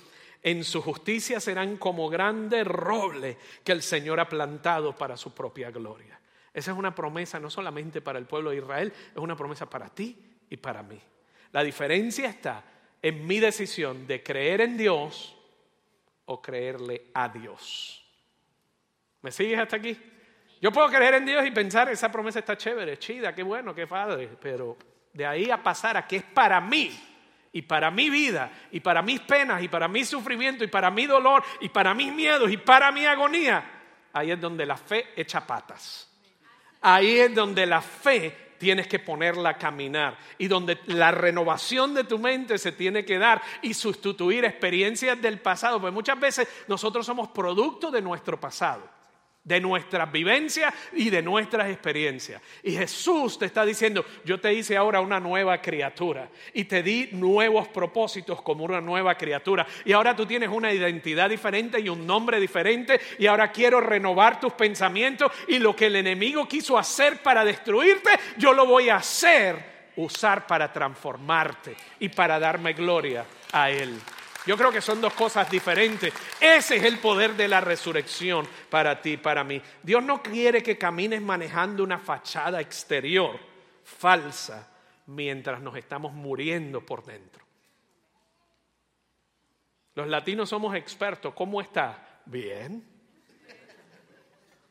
En 0.42 0.64
su 0.64 0.82
justicia 0.82 1.40
serán 1.40 1.78
como 1.78 2.10
grande 2.10 2.64
roble 2.64 3.38
que 3.64 3.72
el 3.72 3.82
Señor 3.82 4.20
ha 4.20 4.30
plantado 4.30 4.96
para 4.96 5.18
su 5.18 5.34
propia 5.34 5.72
gloria. 5.72 6.20
Esa 6.54 6.72
es 6.72 6.78
una 6.78 6.96
promesa 6.96 7.40
no 7.40 7.50
solamente 7.50 8.02
para 8.02 8.20
el 8.20 8.26
pueblo 8.26 8.52
de 8.52 8.58
Israel, 8.58 8.94
es 9.12 9.18
una 9.18 9.36
promesa 9.36 9.70
para 9.70 9.90
ti 9.90 10.18
y 10.50 10.58
para 10.58 10.84
mí. 10.84 11.00
La 11.52 11.64
diferencia 11.64 12.30
está 12.30 12.64
en 13.02 13.26
mi 13.26 13.40
decisión 13.40 14.08
de 14.08 14.24
creer 14.24 14.62
en 14.62 14.78
Dios 14.78 15.36
o 16.26 16.42
creerle 16.42 17.08
a 17.14 17.30
Dios. 17.30 18.06
¿Me 19.22 19.32
sigues 19.32 19.60
hasta 19.60 19.78
aquí? 19.78 19.98
Yo 20.62 20.72
puedo 20.72 20.88
creer 20.90 21.16
en 21.16 21.26
Dios 21.26 21.46
y 21.46 21.52
pensar, 21.52 21.90
esa 21.90 22.12
promesa 22.12 22.40
está 22.40 22.58
chévere, 22.58 22.98
chida, 22.98 23.36
qué 23.36 23.44
bueno, 23.44 23.76
qué 23.76 23.88
padre, 23.88 24.30
pero 24.42 24.78
de 25.14 25.26
ahí 25.26 25.50
a 25.50 25.62
pasar 25.62 25.98
a 25.98 26.08
que 26.08 26.18
es 26.18 26.24
para 26.24 26.62
mí 26.62 26.98
y 27.52 27.62
para 27.62 27.92
mi 27.92 28.10
vida 28.10 28.52
y 28.72 28.80
para 28.80 29.02
mis 29.02 29.20
penas 29.22 29.62
y 29.62 29.68
para 29.68 29.88
mi 29.88 30.04
sufrimiento 30.06 30.64
y 30.64 30.68
para 30.68 30.90
mi 30.92 31.06
dolor 31.06 31.44
y 31.60 31.70
para 31.70 31.94
mis 31.94 32.12
miedos 32.14 32.52
y 32.52 32.58
para 32.58 32.92
mi 32.92 33.06
agonía, 33.06 33.64
ahí 34.14 34.32
es 34.32 34.40
donde 34.40 34.66
la 34.66 34.78
fe 34.78 35.08
echa 35.16 35.46
patas. 35.46 36.10
Ahí 36.82 37.18
es 37.18 37.34
donde 37.34 37.66
la 37.66 37.82
fe 37.82 38.56
tienes 38.58 38.88
que 38.88 39.00
ponerla 39.00 39.50
a 39.50 39.58
caminar 39.58 40.18
y 40.38 40.48
donde 40.48 40.80
la 40.88 41.12
renovación 41.12 41.94
de 41.94 42.06
tu 42.06 42.18
mente 42.18 42.58
se 42.58 42.72
tiene 42.72 43.04
que 43.04 43.18
dar 43.18 43.42
y 43.62 43.74
sustituir 43.74 44.46
experiencias 44.46 45.22
del 45.22 45.40
pasado, 45.40 45.82
porque 45.82 45.94
muchas 45.94 46.20
veces 46.20 46.48
nosotros 46.68 47.06
somos 47.06 47.30
producto 47.30 47.92
de 47.92 48.02
nuestro 48.02 48.40
pasado 48.40 48.96
de 49.46 49.62
nuestras 49.62 50.12
vivencias 50.12 50.74
y 50.94 51.10
de 51.12 51.22
nuestras 51.22 51.70
experiencias. 51.70 52.42
Y 52.64 52.72
Jesús 52.72 53.38
te 53.38 53.46
está 53.46 53.64
diciendo, 53.64 54.04
yo 54.26 54.40
te 54.40 54.52
hice 54.54 54.76
ahora 54.76 55.00
una 55.00 55.20
nueva 55.20 55.62
criatura 55.62 56.30
y 56.54 56.66
te 56.66 56.82
di 56.82 57.10
nuevos 57.12 57.68
propósitos 57.68 58.42
como 58.42 58.66
una 58.66 58.82
nueva 58.82 59.16
criatura. 59.16 59.66
Y 59.86 59.94
ahora 59.94 60.16
tú 60.16 60.26
tienes 60.26 60.50
una 60.50 60.74
identidad 60.74 61.30
diferente 61.30 61.80
y 61.80 61.90
un 61.90 62.06
nombre 62.06 62.40
diferente 62.40 63.00
y 63.20 63.28
ahora 63.28 63.52
quiero 63.52 63.80
renovar 63.80 64.40
tus 64.40 64.54
pensamientos 64.54 65.32
y 65.48 65.60
lo 65.60 65.76
que 65.76 65.86
el 65.86 65.96
enemigo 65.96 66.48
quiso 66.48 66.78
hacer 66.78 67.22
para 67.22 67.46
destruirte, 67.46 68.10
yo 68.38 68.52
lo 68.52 68.66
voy 68.66 68.90
a 68.90 68.98
hacer, 68.98 69.92
usar 69.96 70.48
para 70.48 70.74
transformarte 70.74 71.76
y 72.00 72.10
para 72.10 72.40
darme 72.40 72.74
gloria 72.74 73.26
a 73.52 73.70
Él. 73.70 73.96
Yo 74.46 74.56
creo 74.58 74.72
que 74.72 74.82
son 74.82 75.02
dos 75.02 75.14
cosas 75.14 75.50
diferentes. 75.50 76.14
Ese 76.40 76.78
es 76.78 76.84
el 76.84 77.00
poder 77.00 77.36
de 77.36 77.48
la 77.48 77.62
resurrección 77.62 78.48
para 78.70 79.02
ti, 79.02 79.18
para 79.18 79.44
mí. 79.44 79.62
Dios 79.82 80.04
no 80.04 80.22
quiere 80.22 80.62
que 80.62 80.78
camines 80.78 81.22
manejando 81.22 81.84
una 81.84 81.98
fachada 81.98 82.62
exterior 82.62 83.40
falsa 83.84 84.72
mientras 85.08 85.62
nos 85.62 85.76
estamos 85.76 86.14
muriendo 86.14 86.86
por 86.86 87.04
dentro. 87.04 87.44
Los 89.96 90.08
latinos 90.08 90.50
somos 90.50 90.76
expertos. 90.76 91.34
¿Cómo 91.34 91.62
está? 91.62 92.22
Bien. 92.26 92.84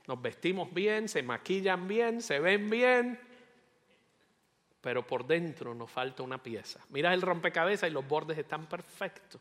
Nos 0.07 0.21
vestimos 0.21 0.73
bien, 0.73 1.09
se 1.09 1.23
maquillan 1.23 1.89
bien, 1.89 2.21
se 2.21 2.39
ven 2.39 2.69
bien, 2.69 3.19
pero 4.83 5.07
por 5.07 5.27
dentro 5.27 5.75
nos 5.75 5.91
falta 5.91 6.23
una 6.23 6.43
pieza. 6.43 6.79
Mira 6.91 7.15
el 7.15 7.23
rompecabezas 7.23 7.89
y 7.89 7.93
los 7.93 8.07
bordes 8.07 8.37
están 8.37 8.67
perfectos. 8.67 9.41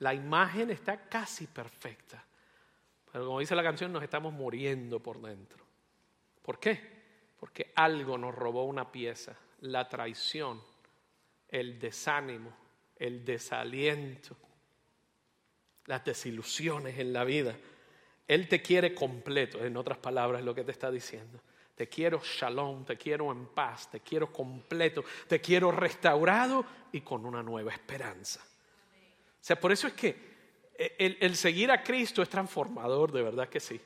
La 0.00 0.14
imagen 0.14 0.70
está 0.70 1.08
casi 1.08 1.46
perfecta, 1.46 2.24
Pero 3.12 3.26
como 3.26 3.40
dice 3.40 3.54
la 3.54 3.62
canción, 3.62 3.92
nos 3.92 4.02
estamos 4.02 4.32
muriendo 4.32 5.00
por 5.00 5.20
dentro. 5.20 5.64
¿Por 6.42 6.58
qué? 6.58 6.80
Porque 7.38 7.72
algo 7.74 8.16
nos 8.16 8.34
robó 8.34 8.64
una 8.64 8.90
pieza, 8.90 9.36
la 9.60 9.88
traición, 9.88 10.62
el 11.48 11.78
desánimo, 11.78 12.52
el 12.96 13.24
desaliento, 13.24 14.36
las 15.86 16.04
desilusiones 16.04 16.98
en 16.98 17.12
la 17.12 17.24
vida. 17.24 17.56
Él 18.28 18.48
te 18.48 18.62
quiere 18.62 18.94
completo, 18.94 19.64
en 19.64 19.76
otras 19.76 19.98
palabras, 19.98 20.44
lo 20.44 20.54
que 20.54 20.64
te 20.64 20.70
está 20.70 20.90
diciendo. 20.90 21.40
Te 21.74 21.88
quiero 21.88 22.20
shalom, 22.22 22.84
te 22.84 22.96
quiero 22.96 23.32
en 23.32 23.46
paz, 23.46 23.90
te 23.90 24.00
quiero 24.00 24.32
completo, 24.32 25.04
te 25.26 25.40
quiero 25.40 25.72
restaurado 25.72 26.64
y 26.92 27.00
con 27.00 27.26
una 27.26 27.42
nueva 27.42 27.72
esperanza. 27.72 28.40
O 29.40 29.44
sea, 29.44 29.58
por 29.58 29.72
eso 29.72 29.86
es 29.86 29.94
que 29.94 30.30
el, 30.98 31.16
el 31.20 31.36
seguir 31.36 31.70
a 31.70 31.82
Cristo 31.82 32.22
es 32.22 32.28
transformador, 32.28 33.12
de 33.12 33.22
verdad 33.22 33.48
que 33.48 33.60
sí. 33.60 33.80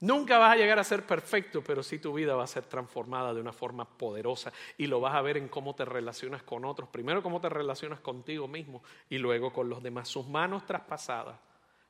Nunca 0.00 0.38
vas 0.38 0.52
a 0.52 0.56
llegar 0.56 0.78
a 0.78 0.84
ser 0.84 1.04
perfecto, 1.04 1.62
pero 1.62 1.82
sí 1.82 1.98
tu 1.98 2.12
vida 2.12 2.36
va 2.36 2.44
a 2.44 2.48
ser 2.48 2.64
transformada 2.64 3.34
de 3.34 3.40
una 3.40 3.52
forma 3.52 3.84
poderosa 3.84 4.52
y 4.76 4.86
lo 4.86 5.00
vas 5.00 5.14
a 5.14 5.22
ver 5.22 5.36
en 5.36 5.48
cómo 5.48 5.74
te 5.74 5.84
relacionas 5.84 6.44
con 6.44 6.64
otros. 6.64 6.88
Primero 6.88 7.22
cómo 7.22 7.40
te 7.40 7.48
relacionas 7.48 7.98
contigo 7.98 8.46
mismo 8.46 8.82
y 9.10 9.18
luego 9.18 9.52
con 9.52 9.68
los 9.68 9.82
demás. 9.82 10.06
Sus 10.08 10.28
manos 10.28 10.64
traspasadas 10.66 11.36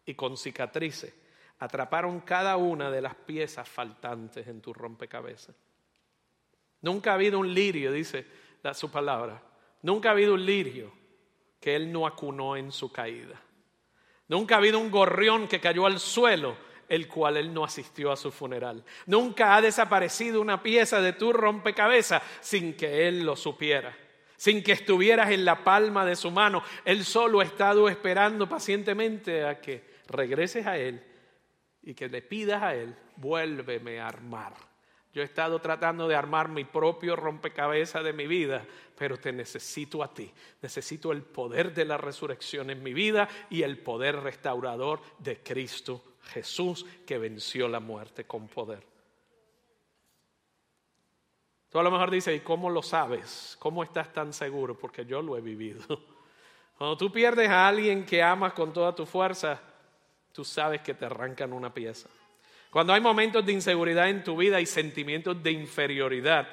y 0.06 0.14
con 0.14 0.38
cicatrices 0.38 1.14
atraparon 1.58 2.20
cada 2.20 2.56
una 2.56 2.90
de 2.90 3.02
las 3.02 3.14
piezas 3.14 3.68
faltantes 3.68 4.46
en 4.48 4.62
tu 4.62 4.72
rompecabezas. 4.72 5.54
Nunca 6.80 7.10
ha 7.10 7.14
habido 7.14 7.38
un 7.38 7.52
lirio, 7.52 7.92
dice 7.92 8.26
su 8.72 8.90
palabra. 8.90 9.42
Nunca 9.82 10.08
ha 10.08 10.12
habido 10.12 10.32
un 10.32 10.46
lirio 10.46 10.97
que 11.60 11.76
él 11.76 11.92
no 11.92 12.06
acunó 12.06 12.56
en 12.56 12.72
su 12.72 12.90
caída. 12.92 13.40
Nunca 14.28 14.54
ha 14.54 14.58
habido 14.58 14.78
un 14.78 14.90
gorrión 14.90 15.48
que 15.48 15.60
cayó 15.60 15.86
al 15.86 15.98
suelo 15.98 16.68
el 16.88 17.06
cual 17.06 17.36
él 17.36 17.52
no 17.52 17.64
asistió 17.64 18.10
a 18.10 18.16
su 18.16 18.30
funeral. 18.30 18.84
Nunca 19.06 19.54
ha 19.54 19.60
desaparecido 19.60 20.40
una 20.40 20.62
pieza 20.62 21.00
de 21.00 21.12
tu 21.12 21.32
rompecabezas 21.32 22.22
sin 22.40 22.74
que 22.74 23.06
él 23.08 23.24
lo 23.24 23.36
supiera, 23.36 23.96
sin 24.36 24.62
que 24.62 24.72
estuvieras 24.72 25.30
en 25.30 25.44
la 25.44 25.64
palma 25.64 26.04
de 26.04 26.16
su 26.16 26.30
mano. 26.30 26.62
Él 26.84 27.04
solo 27.04 27.40
ha 27.40 27.44
estado 27.44 27.88
esperando 27.88 28.48
pacientemente 28.48 29.44
a 29.44 29.60
que 29.60 29.84
regreses 30.08 30.66
a 30.66 30.78
él 30.78 31.04
y 31.82 31.94
que 31.94 32.08
le 32.08 32.22
pidas 32.22 32.62
a 32.62 32.74
él, 32.74 32.96
vuélveme 33.16 34.00
a 34.00 34.08
armar. 34.08 34.67
Yo 35.12 35.22
he 35.22 35.24
estado 35.24 35.58
tratando 35.60 36.06
de 36.06 36.14
armar 36.14 36.48
mi 36.48 36.64
propio 36.64 37.16
rompecabezas 37.16 38.04
de 38.04 38.12
mi 38.12 38.26
vida, 38.26 38.64
pero 38.96 39.18
te 39.18 39.32
necesito 39.32 40.02
a 40.02 40.12
ti. 40.12 40.32
Necesito 40.60 41.12
el 41.12 41.22
poder 41.22 41.74
de 41.74 41.84
la 41.84 41.96
resurrección 41.96 42.70
en 42.70 42.82
mi 42.82 42.92
vida 42.92 43.28
y 43.48 43.62
el 43.62 43.78
poder 43.78 44.16
restaurador 44.16 45.00
de 45.18 45.38
Cristo 45.42 46.02
Jesús 46.24 46.84
que 47.06 47.18
venció 47.18 47.68
la 47.68 47.80
muerte 47.80 48.24
con 48.24 48.48
poder. 48.48 48.84
Tú 51.70 51.78
a 51.78 51.82
lo 51.82 51.90
mejor 51.90 52.10
dices, 52.10 52.36
¿y 52.36 52.40
cómo 52.40 52.70
lo 52.70 52.82
sabes? 52.82 53.56
¿Cómo 53.58 53.82
estás 53.82 54.12
tan 54.12 54.32
seguro? 54.32 54.78
Porque 54.78 55.04
yo 55.04 55.20
lo 55.20 55.36
he 55.36 55.40
vivido. 55.40 55.82
Cuando 56.78 56.96
tú 56.96 57.10
pierdes 57.12 57.48
a 57.48 57.68
alguien 57.68 58.06
que 58.06 58.22
amas 58.22 58.52
con 58.52 58.72
toda 58.72 58.94
tu 58.94 59.04
fuerza, 59.04 59.60
tú 60.32 60.44
sabes 60.44 60.80
que 60.80 60.94
te 60.94 61.04
arrancan 61.04 61.52
una 61.52 61.72
pieza. 61.72 62.08
Cuando 62.70 62.92
hay 62.92 63.00
momentos 63.00 63.44
de 63.46 63.52
inseguridad 63.52 64.08
en 64.10 64.22
tu 64.22 64.36
vida 64.36 64.60
y 64.60 64.66
sentimientos 64.66 65.42
de 65.42 65.52
inferioridad 65.52 66.48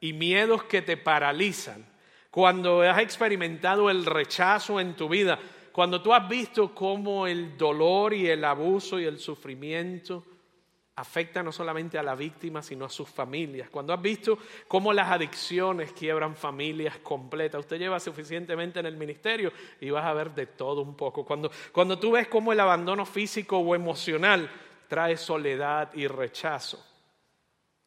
y 0.00 0.12
miedos 0.12 0.64
que 0.64 0.82
te 0.82 0.96
paralizan, 0.96 1.86
cuando 2.30 2.82
has 2.82 2.98
experimentado 2.98 3.88
el 3.88 4.04
rechazo 4.04 4.80
en 4.80 4.94
tu 4.94 5.08
vida, 5.08 5.38
cuando 5.72 6.02
tú 6.02 6.12
has 6.12 6.28
visto 6.28 6.74
cómo 6.74 7.26
el 7.26 7.56
dolor 7.56 8.12
y 8.12 8.28
el 8.28 8.44
abuso 8.44 8.98
y 8.98 9.04
el 9.04 9.18
sufrimiento 9.18 10.24
afecta 10.96 11.42
no 11.42 11.52
solamente 11.52 11.98
a 11.98 12.02
la 12.02 12.14
víctima, 12.14 12.62
sino 12.62 12.86
a 12.86 12.88
sus 12.88 13.08
familias. 13.08 13.68
Cuando 13.68 13.92
has 13.92 14.00
visto 14.00 14.38
cómo 14.66 14.92
las 14.92 15.10
adicciones 15.10 15.92
quiebran 15.92 16.34
familias 16.34 16.98
completas. 16.98 17.60
Usted 17.60 17.78
lleva 17.78 18.00
suficientemente 18.00 18.80
en 18.80 18.86
el 18.86 18.96
ministerio 18.96 19.52
y 19.80 19.90
vas 19.90 20.06
a 20.06 20.14
ver 20.14 20.34
de 20.34 20.46
todo 20.46 20.80
un 20.80 20.96
poco. 20.96 21.24
Cuando, 21.24 21.50
cuando 21.72 21.98
tú 21.98 22.12
ves 22.12 22.28
cómo 22.28 22.52
el 22.52 22.60
abandono 22.60 23.04
físico 23.04 23.58
o 23.58 23.74
emocional 23.74 24.50
trae 24.88 25.16
soledad 25.16 25.92
y 25.94 26.06
rechazo. 26.06 26.84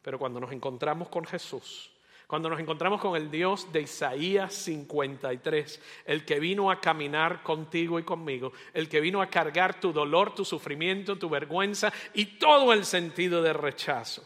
Pero 0.02 0.18
cuando 0.18 0.40
nos 0.40 0.52
encontramos 0.52 1.08
con 1.08 1.24
Jesús, 1.24 1.90
cuando 2.30 2.48
nos 2.48 2.60
encontramos 2.60 3.00
con 3.00 3.16
el 3.16 3.28
Dios 3.28 3.72
de 3.72 3.82
Isaías 3.82 4.54
53, 4.54 5.82
el 6.04 6.24
que 6.24 6.38
vino 6.38 6.70
a 6.70 6.80
caminar 6.80 7.42
contigo 7.42 7.98
y 7.98 8.04
conmigo, 8.04 8.52
el 8.72 8.88
que 8.88 9.00
vino 9.00 9.20
a 9.20 9.28
cargar 9.28 9.80
tu 9.80 9.92
dolor, 9.92 10.32
tu 10.32 10.44
sufrimiento, 10.44 11.18
tu 11.18 11.28
vergüenza 11.28 11.92
y 12.14 12.38
todo 12.38 12.72
el 12.72 12.84
sentido 12.84 13.42
de 13.42 13.52
rechazo, 13.52 14.24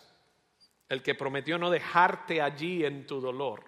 el 0.91 1.03
que 1.03 1.15
prometió 1.15 1.57
no 1.57 1.71
dejarte 1.71 2.43
allí 2.43 2.85
en 2.85 3.07
tu 3.07 3.23
dolor, 3.23 3.65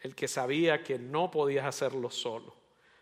el 0.00 0.14
que 0.14 0.26
sabía 0.26 0.82
que 0.82 0.98
no 0.98 1.30
podías 1.30 1.66
hacerlo 1.66 2.08
solo. 2.08 2.56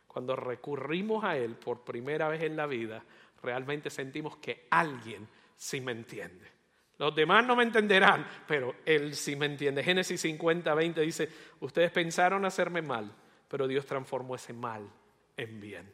Cuando 0.08 0.34
recurrimos 0.34 1.22
a 1.22 1.36
Él 1.36 1.54
por 1.54 1.84
primera 1.84 2.26
vez 2.26 2.42
en 2.42 2.56
la 2.56 2.66
vida, 2.66 3.04
realmente 3.42 3.90
sentimos 3.90 4.36
que 4.36 4.66
alguien 4.70 5.28
sí 5.56 5.80
me 5.80 5.92
entiende. 5.92 6.50
Los 6.98 7.14
demás 7.14 7.44
no 7.44 7.56
me 7.56 7.64
entenderán, 7.64 8.26
pero 8.46 8.76
Él 8.84 9.14
sí 9.14 9.34
me 9.34 9.46
entiende. 9.46 9.82
Génesis 9.82 10.20
50, 10.20 10.72
20 10.74 11.00
dice, 11.00 11.28
ustedes 11.60 11.90
pensaron 11.90 12.44
hacerme 12.44 12.82
mal, 12.82 13.12
pero 13.48 13.66
Dios 13.66 13.86
transformó 13.86 14.36
ese 14.36 14.52
mal 14.52 14.88
en 15.36 15.60
bien. 15.60 15.92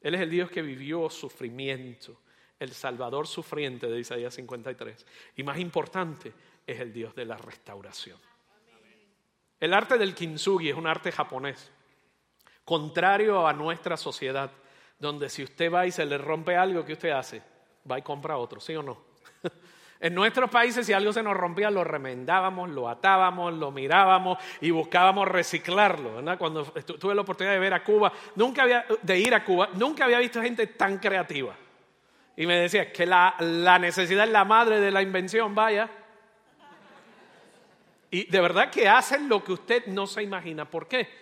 Él 0.00 0.14
es 0.14 0.20
el 0.20 0.30
Dios 0.30 0.50
que 0.50 0.62
vivió 0.62 1.08
sufrimiento, 1.08 2.20
el 2.58 2.72
Salvador 2.72 3.26
sufriente 3.26 3.86
de 3.88 4.00
Isaías 4.00 4.34
53. 4.34 5.06
Y 5.36 5.42
más 5.42 5.58
importante, 5.58 6.32
es 6.66 6.80
el 6.80 6.92
Dios 6.92 7.14
de 7.14 7.24
la 7.24 7.36
restauración. 7.36 8.18
El 9.58 9.74
arte 9.74 9.96
del 9.96 10.14
kintsugi 10.14 10.70
es 10.70 10.76
un 10.76 10.86
arte 10.86 11.12
japonés, 11.12 11.70
contrario 12.64 13.46
a 13.46 13.52
nuestra 13.52 13.96
sociedad, 13.96 14.50
donde 15.02 15.28
si 15.28 15.42
usted 15.42 15.70
va 15.70 15.84
y 15.84 15.90
se 15.90 16.06
le 16.06 16.16
rompe 16.16 16.56
algo, 16.56 16.84
¿qué 16.84 16.92
usted 16.92 17.10
hace? 17.10 17.42
Va 17.90 17.98
y 17.98 18.02
compra 18.02 18.38
otro, 18.38 18.60
¿sí 18.60 18.74
o 18.76 18.82
no? 18.82 18.98
En 20.00 20.16
nuestros 20.16 20.50
países, 20.50 20.84
si 20.84 20.92
algo 20.92 21.12
se 21.12 21.22
nos 21.22 21.36
rompía, 21.36 21.70
lo 21.70 21.84
remendábamos, 21.84 22.68
lo 22.70 22.88
atábamos, 22.88 23.54
lo 23.54 23.70
mirábamos 23.70 24.36
y 24.60 24.72
buscábamos 24.72 25.28
reciclarlo. 25.28 26.20
Cuando 26.38 26.64
tuve 26.64 27.14
la 27.14 27.20
oportunidad 27.20 27.52
de 27.52 27.60
ver 27.60 27.72
a 27.72 27.84
Cuba, 27.84 28.12
nunca 28.34 28.64
había, 28.64 28.84
de 29.00 29.18
ir 29.20 29.32
a 29.32 29.44
Cuba, 29.44 29.68
nunca 29.74 30.06
había 30.06 30.18
visto 30.18 30.42
gente 30.42 30.66
tan 30.66 30.98
creativa. 30.98 31.54
Y 32.36 32.46
me 32.46 32.56
decía 32.56 32.92
que 32.92 33.06
la, 33.06 33.36
la 33.38 33.78
necesidad 33.78 34.24
es 34.24 34.32
la 34.32 34.44
madre 34.44 34.80
de 34.80 34.90
la 34.90 35.02
invención, 35.02 35.54
vaya. 35.54 35.88
Y 38.10 38.24
de 38.24 38.40
verdad 38.40 38.70
que 38.70 38.88
hacen 38.88 39.28
lo 39.28 39.44
que 39.44 39.52
usted 39.52 39.86
no 39.86 40.08
se 40.08 40.24
imagina. 40.24 40.64
¿Por 40.64 40.88
qué? 40.88 41.21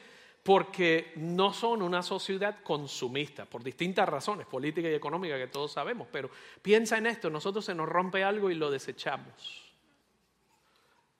Porque 0.50 1.12
no 1.14 1.52
son 1.52 1.80
una 1.80 2.02
sociedad 2.02 2.56
consumista, 2.64 3.44
por 3.44 3.62
distintas 3.62 4.08
razones, 4.08 4.48
políticas 4.48 4.90
y 4.90 4.94
económicas 4.96 5.38
que 5.38 5.46
todos 5.46 5.70
sabemos, 5.70 6.08
pero 6.10 6.28
piensa 6.60 6.98
en 6.98 7.06
esto, 7.06 7.30
nosotros 7.30 7.64
se 7.64 7.72
nos 7.72 7.88
rompe 7.88 8.24
algo 8.24 8.50
y 8.50 8.56
lo 8.56 8.68
desechamos. 8.68 9.72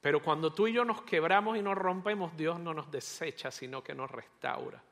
Pero 0.01 0.21
cuando 0.21 0.53
tú 0.53 0.67
y 0.67 0.73
yo 0.73 0.85
nos 0.85 1.03
quebramos 1.03 1.57
y 1.57 1.63
nos 1.63 1.79
rompemos, 1.79 2.37
Dios 2.37 2.59
no 2.59 2.75
nos 2.75 2.91
desecha, 2.91 3.53
sino 3.53 3.85
que 3.85 3.95
nos 3.95 4.11
restaura. 4.11 4.83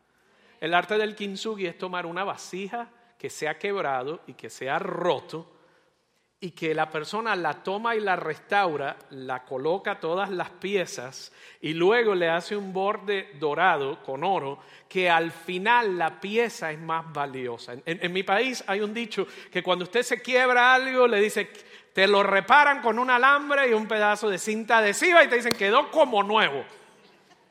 El 0.61 0.73
arte 0.73 0.97
del 0.99 1.17
kintsugi 1.17 1.67
es 1.67 1.77
tomar 1.77 2.07
una 2.07 2.23
vasija 2.23 2.93
que 3.19 3.31
se 3.31 3.49
ha 3.49 3.59
quebrado 3.59 4.21
y 4.29 4.35
que 4.35 4.51
se 4.51 4.71
ha 4.71 4.79
roto 4.79 5.51
y 6.41 6.53
que 6.53 6.73
la 6.73 6.89
persona 6.89 7.35
la 7.35 7.65
toma 7.65 7.97
y 7.97 8.01
la 8.01 8.15
restaura, 8.15 8.97
la 9.11 9.45
coloca 9.45 9.99
todas 9.99 10.31
las 10.31 10.51
piezas 10.51 11.33
y 11.61 11.75
luego 11.75 12.15
le 12.15 12.29
hace 12.29 12.57
un 12.57 12.73
borde 12.73 13.31
dorado 13.41 14.01
con 14.05 14.23
oro, 14.23 14.61
que 14.89 15.11
al 15.11 15.33
final 15.33 15.99
la 15.99 16.21
pieza 16.21 16.71
es 16.71 16.79
más 16.79 17.13
valiosa. 17.13 17.75
En, 17.85 18.13
mi 18.13 18.23
país 18.23 18.63
hay 18.69 18.81
un 18.81 18.95
dicho 18.95 19.27
que 19.51 19.65
cuando 19.65 19.85
usted 19.85 20.03
se 20.03 20.23
quiebra 20.23 20.75
algo, 20.75 21.09
le 21.09 21.21
dice, 21.21 21.51
te 21.93 22.07
lo 22.07 22.23
reparan 22.23 22.83
con 22.83 23.01
un 23.01 23.11
alambre 23.11 23.69
y 23.69 23.73
un 23.73 23.89
pedazo 23.89 24.31
de 24.31 24.39
cinta 24.39 24.79
adhesiva 24.79 25.25
y 25.25 25.29
te 25.29 25.37
dicen, 25.37 25.53
quedó 25.53 25.91
como 25.91 26.23
nuevo. 26.23 26.65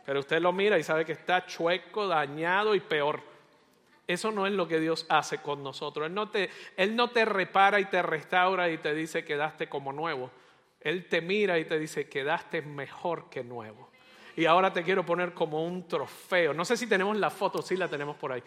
Pero 0.06 0.22
usted 0.22 0.40
lo 0.40 0.54
mira 0.54 0.80
y 0.80 0.84
sabe 0.84 1.04
que 1.04 1.12
está 1.12 1.46
chueco, 1.46 2.08
dañado 2.08 2.74
y 2.74 2.80
peor. 2.80 3.27
Eso 4.08 4.32
no 4.32 4.48
es 4.48 4.54
lo 4.54 4.68
que 4.70 4.80
Dios 4.80 5.06
hace 5.10 5.40
con 5.40 5.62
nosotros. 5.62 6.08
Él 6.08 6.14
no, 6.14 6.30
te, 6.30 6.50
él 6.78 6.96
no 6.96 7.10
te 7.10 7.26
repara 7.26 7.80
y 7.82 7.86
te 7.86 8.02
restaura 8.02 8.70
y 8.70 8.78
te 8.78 8.94
dice 8.94 9.26
quedaste 9.26 9.68
como 9.68 9.92
nuevo. 9.92 10.32
Él 10.80 11.08
te 11.08 11.22
mira 11.22 11.60
y 11.60 11.66
te 11.66 11.78
dice 11.78 12.08
quedaste 12.08 12.62
mejor 12.62 13.30
que 13.30 13.44
nuevo. 13.44 13.92
Y 14.38 14.46
ahora 14.46 14.72
te 14.72 14.84
quiero 14.84 15.06
poner 15.06 15.34
como 15.34 15.66
un 15.66 15.88
trofeo. 15.88 16.54
No 16.54 16.64
sé 16.64 16.78
si 16.78 16.88
tenemos 16.88 17.18
la 17.18 17.30
foto, 17.30 17.62
sí 17.62 17.76
la 17.76 17.90
tenemos 17.90 18.16
por 18.16 18.32
ahí. 18.32 18.44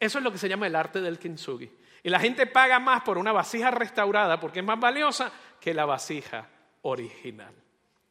Eso 0.00 0.18
es 0.18 0.24
lo 0.24 0.32
que 0.32 0.38
se 0.38 0.48
llama 0.48 0.66
el 0.66 0.74
arte 0.74 1.00
del 1.00 1.18
kintsugi. 1.18 1.70
Y 2.04 2.08
la 2.08 2.18
gente 2.18 2.46
paga 2.46 2.78
más 2.78 3.02
por 3.02 3.18
una 3.18 3.32
vasija 3.32 3.70
restaurada 3.70 4.40
porque 4.40 4.60
es 4.60 4.64
más 4.64 4.80
valiosa 4.80 5.30
que 5.60 5.74
la 5.74 5.84
vasija 5.84 6.48
original. 6.82 7.54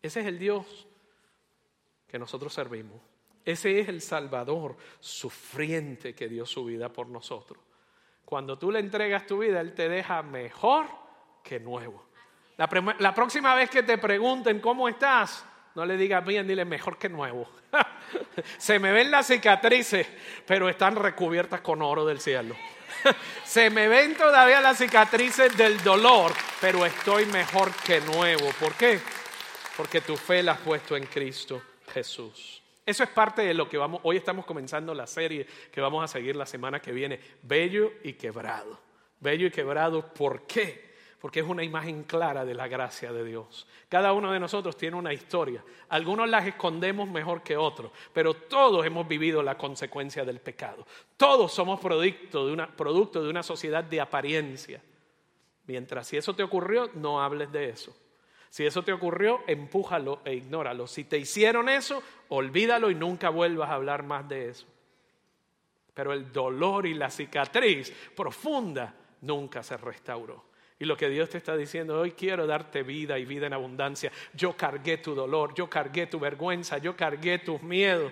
Ese 0.01 0.21
es 0.21 0.27
el 0.27 0.37
Dios 0.37 0.87
que 2.07 2.19
nosotros 2.19 2.53
servimos. 2.53 3.10
Ese 3.45 3.79
es 3.79 3.89
el 3.89 4.01
Salvador 4.01 4.77
sufriente 4.99 6.13
que 6.13 6.27
dio 6.27 6.45
su 6.45 6.65
vida 6.65 6.89
por 6.89 7.07
nosotros. 7.07 7.59
cuando 8.25 8.57
tú 8.57 8.71
le 8.71 8.79
entregas 8.79 9.27
tu 9.27 9.39
vida, 9.39 9.59
Él 9.59 9.73
te 9.73 9.89
deja 9.89 10.23
mejor 10.23 10.85
que 11.43 11.59
nuevo. 11.59 12.05
La, 12.55 12.69
la 12.99 13.13
próxima 13.13 13.55
vez 13.55 13.69
que 13.69 13.83
te 13.83 13.97
pregunten 13.97 14.61
cómo 14.61 14.87
estás, 14.87 15.45
no 15.75 15.85
le 15.85 15.97
digas 15.97 16.25
bien, 16.25 16.47
dile 16.47 16.65
mejor 16.65 16.97
que 16.97 17.09
nuevo. 17.09 17.49
Se 18.57 18.79
me 18.79 18.91
ven 18.91 19.11
las 19.11 19.27
cicatrices, 19.27 20.07
pero 20.45 20.69
están 20.69 20.95
recubiertas 20.95 21.61
con 21.61 21.81
oro 21.81 22.05
del 22.05 22.19
cielo. 22.19 22.55
Se 23.43 23.69
me 23.69 23.87
ven 23.87 24.15
todavía 24.15 24.61
las 24.61 24.77
cicatrices 24.77 25.55
del 25.57 25.81
dolor, 25.83 26.33
pero 26.59 26.85
estoy 26.85 27.25
mejor 27.25 27.71
que 27.85 28.01
nuevo. 28.01 28.49
¿Por 28.59 28.73
qué? 28.73 28.99
Porque 29.77 30.01
tu 30.01 30.17
fe 30.17 30.43
la 30.43 30.53
has 30.53 30.59
puesto 30.59 30.95
en 30.97 31.05
Cristo 31.05 31.61
Jesús. 31.93 32.60
Eso 32.91 33.05
es 33.05 33.09
parte 33.09 33.41
de 33.43 33.53
lo 33.53 33.69
que 33.69 33.77
vamos, 33.77 34.01
hoy 34.03 34.17
estamos 34.17 34.45
comenzando 34.45 34.93
la 34.93 35.07
serie 35.07 35.47
que 35.71 35.79
vamos 35.79 36.03
a 36.03 36.09
seguir 36.09 36.35
la 36.35 36.45
semana 36.45 36.81
que 36.81 36.91
viene, 36.91 37.21
Bello 37.41 37.93
y 38.03 38.11
Quebrado. 38.15 38.77
Bello 39.21 39.47
y 39.47 39.51
Quebrado, 39.51 40.13
¿por 40.13 40.45
qué? 40.45 40.91
porque 41.21 41.39
es 41.39 41.45
una 41.45 41.63
imagen 41.63 42.03
clara 42.03 42.43
de 42.43 42.53
la 42.53 42.67
gracia 42.67 43.13
de 43.13 43.23
Dios. 43.23 43.65
Cada 43.87 44.11
uno 44.11 44.33
de 44.33 44.41
nosotros 44.41 44.75
tiene 44.75 44.97
una 44.97 45.13
historia. 45.13 45.63
Algunos 45.87 46.27
las 46.27 46.45
escondemos 46.45 47.07
mejor 47.07 47.43
que 47.43 47.55
otros, 47.55 47.93
pero 48.11 48.33
todos 48.33 48.85
hemos 48.85 49.07
vivido 49.07 49.41
la 49.41 49.57
consecuencia 49.57 50.25
del 50.25 50.41
pecado. 50.41 50.85
Todos 51.15 51.53
somos 51.53 51.79
producto 51.79 52.45
de 52.45 52.51
una, 52.51 52.75
producto 52.75 53.23
de 53.23 53.29
una 53.29 53.43
sociedad 53.43 53.85
de 53.85 54.01
apariencia. 54.01 54.81
Mientras 55.65 56.07
si 56.07 56.17
eso 56.17 56.35
te 56.35 56.43
ocurrió, 56.43 56.89
no 56.95 57.21
hables 57.21 57.51
de 57.53 57.69
eso. 57.69 57.95
Si 58.51 58.65
eso 58.65 58.83
te 58.83 58.91
ocurrió, 58.91 59.39
empújalo 59.47 60.19
e 60.25 60.33
ignóralo. 60.33 60.85
Si 60.85 61.05
te 61.05 61.17
hicieron 61.17 61.69
eso, 61.69 62.03
olvídalo 62.27 62.91
y 62.91 62.95
nunca 62.95 63.29
vuelvas 63.29 63.69
a 63.69 63.75
hablar 63.75 64.03
más 64.03 64.27
de 64.27 64.49
eso. 64.49 64.67
Pero 65.93 66.11
el 66.11 66.33
dolor 66.33 66.85
y 66.85 66.93
la 66.93 67.09
cicatriz 67.09 67.93
profunda 68.13 68.93
nunca 69.21 69.63
se 69.63 69.77
restauró. 69.77 70.43
Y 70.79 70.83
lo 70.83 70.97
que 70.97 71.07
Dios 71.07 71.29
te 71.29 71.37
está 71.37 71.55
diciendo, 71.55 71.97
hoy 71.97 72.11
quiero 72.11 72.45
darte 72.45 72.83
vida 72.83 73.17
y 73.17 73.23
vida 73.23 73.47
en 73.47 73.53
abundancia. 73.53 74.11
Yo 74.33 74.57
cargué 74.57 74.97
tu 74.97 75.15
dolor, 75.15 75.53
yo 75.53 75.69
cargué 75.69 76.07
tu 76.07 76.19
vergüenza, 76.19 76.77
yo 76.77 76.93
cargué 76.93 77.39
tus 77.39 77.63
miedos 77.63 78.11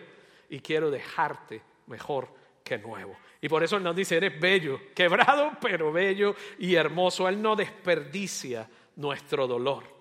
y 0.50 0.62
quiero 0.62 0.90
dejarte 0.90 1.62
mejor 1.88 2.30
que 2.64 2.78
nuevo. 2.78 3.18
Y 3.42 3.50
por 3.50 3.62
eso 3.62 3.76
Él 3.76 3.84
nos 3.84 3.96
dice, 3.96 4.16
eres 4.16 4.40
bello, 4.40 4.80
quebrado, 4.96 5.52
pero 5.60 5.92
bello 5.92 6.34
y 6.60 6.76
hermoso. 6.76 7.28
Él 7.28 7.42
no 7.42 7.58
desperdicia 7.58 8.70
nuestro 8.96 9.46
dolor. 9.46 9.99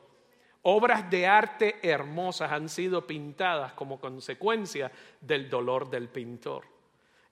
Obras 0.71 1.09
de 1.09 1.27
arte 1.27 1.79
hermosas 1.83 2.53
han 2.53 2.69
sido 2.69 3.07
pintadas 3.07 3.73
como 3.73 3.99
consecuencia 3.99 4.93
del 5.19 5.49
dolor 5.49 5.89
del 5.89 6.11
pintor. 6.11 6.67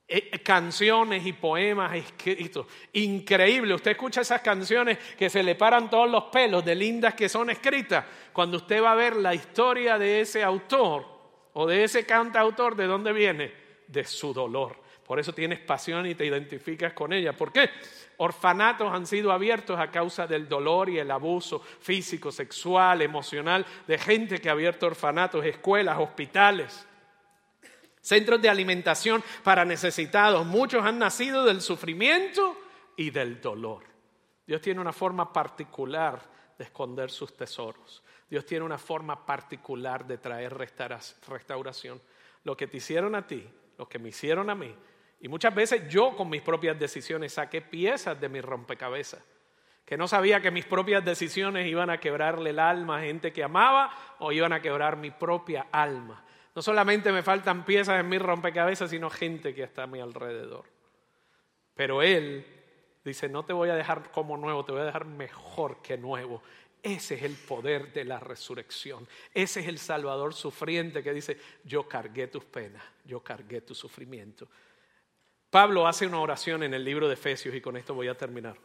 Eh, 0.07 0.41
canciones 0.43 1.23
y 1.23 1.33
poemas 1.33 1.93
escritos. 1.93 2.65
Increíble. 2.93 3.75
Usted 3.75 3.91
escucha 3.91 4.21
esas 4.21 4.41
canciones 4.41 4.97
que 5.15 5.29
se 5.29 5.43
le 5.43 5.53
paran 5.53 5.87
todos 5.87 6.09
los 6.09 6.23
pelos 6.25 6.65
de 6.65 6.73
lindas 6.73 7.13
que 7.13 7.29
son 7.29 7.51
escritas. 7.51 8.05
Cuando 8.33 8.57
usted 8.57 8.81
va 8.81 8.93
a 8.93 8.95
ver 8.95 9.15
la 9.15 9.35
historia 9.35 9.99
de 9.99 10.21
ese 10.21 10.43
autor 10.43 11.05
o 11.53 11.67
de 11.67 11.83
ese 11.83 12.07
cantautor, 12.07 12.75
¿de 12.75 12.87
dónde 12.87 13.13
viene? 13.13 13.53
De 13.87 14.03
su 14.03 14.33
dolor. 14.33 14.81
Por 15.07 15.19
eso 15.19 15.33
tienes 15.33 15.59
pasión 15.59 16.05
y 16.05 16.15
te 16.15 16.25
identificas 16.25 16.93
con 16.93 17.13
ella. 17.13 17.33
¿Por 17.33 17.51
qué? 17.51 17.69
Orfanatos 18.17 18.93
han 18.93 19.07
sido 19.07 19.31
abiertos 19.31 19.79
a 19.79 19.89
causa 19.89 20.27
del 20.27 20.49
dolor 20.49 20.89
y 20.89 20.99
el 20.99 21.09
abuso 21.09 21.59
físico, 21.59 22.31
sexual, 22.31 23.01
emocional 23.01 23.65
de 23.87 23.97
gente 23.97 24.39
que 24.39 24.49
ha 24.49 24.51
abierto 24.51 24.85
orfanatos, 24.85 25.45
escuelas, 25.45 25.97
hospitales 25.97 26.85
centros 28.07 28.41
de 28.41 28.47
alimentación 28.47 29.21
para 29.43 29.65
necesitados. 29.65 30.45
Muchos 30.45 30.85
han 30.85 30.97
nacido 30.97 31.43
del 31.43 31.59
sufrimiento 31.59 32.57
y 32.95 33.09
del 33.09 33.41
dolor. 33.41 33.83
Dios 34.45 34.61
tiene 34.61 34.79
una 34.79 34.93
forma 34.93 35.33
particular 35.33 36.21
de 36.57 36.63
esconder 36.63 37.11
sus 37.11 37.35
tesoros. 37.35 38.01
Dios 38.29 38.45
tiene 38.45 38.63
una 38.63 38.77
forma 38.77 39.25
particular 39.25 40.07
de 40.07 40.17
traer 40.17 40.53
restauración. 40.53 42.01
Lo 42.45 42.55
que 42.55 42.67
te 42.67 42.77
hicieron 42.77 43.13
a 43.13 43.27
ti, 43.27 43.45
lo 43.77 43.89
que 43.89 43.99
me 43.99 44.09
hicieron 44.09 44.49
a 44.49 44.55
mí. 44.55 44.73
Y 45.19 45.27
muchas 45.27 45.53
veces 45.53 45.87
yo 45.89 46.15
con 46.15 46.29
mis 46.29 46.41
propias 46.41 46.77
decisiones 46.77 47.33
saqué 47.33 47.61
piezas 47.61 48.19
de 48.19 48.29
mi 48.29 48.41
rompecabezas. 48.41 49.23
Que 49.85 49.97
no 49.97 50.07
sabía 50.07 50.41
que 50.41 50.51
mis 50.51 50.65
propias 50.65 51.03
decisiones 51.03 51.65
iban 51.67 51.89
a 51.89 51.99
quebrarle 51.99 52.49
el 52.49 52.59
alma 52.59 52.97
a 52.97 53.01
gente 53.01 53.31
que 53.31 53.43
amaba 53.43 53.91
o 54.19 54.31
iban 54.31 54.53
a 54.53 54.61
quebrar 54.61 54.97
mi 54.97 55.11
propia 55.11 55.67
alma. 55.71 56.23
No 56.53 56.61
solamente 56.61 57.11
me 57.11 57.23
faltan 57.23 57.63
piezas 57.65 57.99
en 57.99 58.09
mi 58.09 58.17
rompecabezas, 58.17 58.89
sino 58.89 59.09
gente 59.09 59.55
que 59.55 59.63
está 59.63 59.83
a 59.83 59.87
mi 59.87 59.99
alrededor. 59.99 60.65
Pero 61.73 62.01
Él 62.01 62.45
dice, 63.05 63.29
no 63.29 63.45
te 63.45 63.53
voy 63.53 63.69
a 63.69 63.75
dejar 63.75 64.11
como 64.11 64.35
nuevo, 64.35 64.65
te 64.65 64.71
voy 64.71 64.81
a 64.81 64.85
dejar 64.85 65.05
mejor 65.05 65.81
que 65.81 65.97
nuevo. 65.97 66.41
Ese 66.83 67.15
es 67.15 67.23
el 67.23 67.35
poder 67.35 67.93
de 67.93 68.05
la 68.05 68.19
resurrección. 68.19 69.07
Ese 69.33 69.61
es 69.61 69.67
el 69.67 69.77
Salvador 69.77 70.33
sufriente 70.33 71.01
que 71.01 71.13
dice, 71.13 71.37
yo 71.63 71.87
cargué 71.87 72.27
tus 72.27 72.43
penas, 72.43 72.83
yo 73.05 73.21
cargué 73.21 73.61
tu 73.61 73.73
sufrimiento. 73.73 74.47
Pablo 75.49 75.87
hace 75.87 76.05
una 76.05 76.19
oración 76.19 76.63
en 76.63 76.73
el 76.73 76.83
libro 76.83 77.07
de 77.07 77.13
Efesios 77.13 77.55
y 77.55 77.61
con 77.61 77.77
esto 77.77 77.93
voy 77.93 78.07
a 78.07 78.17
terminar. 78.17 78.57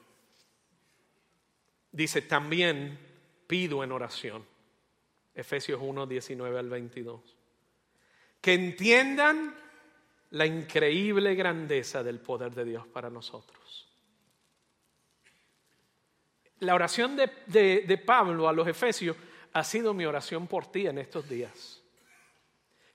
Dice, 1.91 2.23
también 2.23 2.99
pido 3.47 3.85
en 3.85 3.93
oración. 3.93 4.45
Efesios 5.35 5.81
1, 5.83 6.07
19 6.07 6.59
al 6.59 6.69
22 6.69 7.37
que 8.43 8.55
entiendan 8.55 9.55
la 10.31 10.45
increíble 10.45 11.35
grandeza 11.37 12.03
del 12.03 12.19
poder 12.19 12.53
de 12.53 12.65
Dios 12.65 12.87
para 12.89 13.09
nosotros. 13.09 13.89
La 16.59 16.75
oración 16.75 17.17
de, 17.17 18.03
Pablo 18.05 18.49
a 18.49 18.53
los 18.53 18.67
Efesios 18.67 19.17
ha 19.53 19.65
sido 19.65 19.95
mi 19.95 20.05
oración 20.05 20.49
por 20.49 20.71
ti 20.71 20.87
en 20.87 20.99
estos 20.99 21.29
días. 21.29 21.83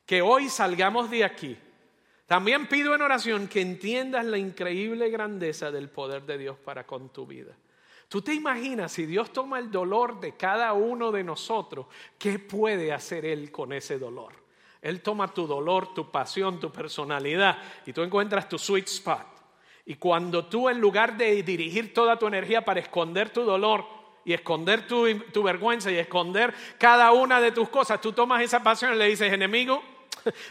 Que 0.06 0.21
hoy 0.21 0.50
salgamos 0.50 1.10
de 1.10 1.23
aquí. 1.23 1.58
También 2.28 2.68
pido 2.68 2.94
en 2.94 3.02
oración 3.02 3.48
que 3.48 3.62
entiendas 3.62 4.26
la 4.26 4.38
increíble 4.38 5.10
grandeza 5.10 5.72
del 5.72 5.90
poder 5.90 6.24
de 6.24 6.38
Dios 6.38 6.58
para 6.58 6.86
con 6.86 7.10
tu 7.10 7.26
vida. 7.26 7.56
Tú 8.10 8.22
te 8.22 8.34
imaginas 8.34 8.92
si 8.92 9.06
Dios 9.06 9.32
toma 9.34 9.60
el 9.60 9.72
dolor 9.72 10.20
de 10.20 10.36
cada 10.36 10.74
uno 10.74 11.12
de 11.12 11.24
nosotros, 11.24 11.88
¿qué 12.18 12.38
puede 12.38 12.94
hacer 12.94 13.26
Él 13.26 13.52
con 13.52 13.74
ese 13.74 13.98
dolor? 13.98 14.34
Él 14.82 15.02
toma 15.02 15.34
tu 15.34 15.48
dolor, 15.48 15.94
tu 15.94 16.12
pasión, 16.12 16.60
tu 16.60 16.72
personalidad 16.72 17.58
y 17.86 17.94
tú 17.94 18.04
encuentras 18.04 18.48
tu 18.48 18.60
sweet 18.60 18.88
spot. 18.88 19.26
Y 19.86 19.96
cuando 19.96 20.46
tú 20.46 20.70
en 20.70 20.80
lugar 20.80 21.18
de 21.18 21.42
dirigir 21.44 21.94
toda 21.94 22.20
tu 22.20 22.28
energía 22.28 22.63
para 22.63 22.82
esconder 22.82 23.30
tu 23.30 23.44
dolor 23.44 23.86
y 24.26 24.34
esconder 24.34 24.86
tu, 24.86 25.44
vergüenza 25.44 25.90
y 25.90 25.96
esconder 25.98 26.54
cada 26.78 27.13
una 27.13 27.40
de 27.40 27.54
tus 27.54 27.70
cosas, 27.70 28.02
tú 28.02 28.12
tomas 28.12 28.42
esa 28.42 28.62
pasión 28.62 28.94
y 28.94 28.98
le 28.98 29.08
dices, 29.08 29.32
enemigo, 29.32 29.82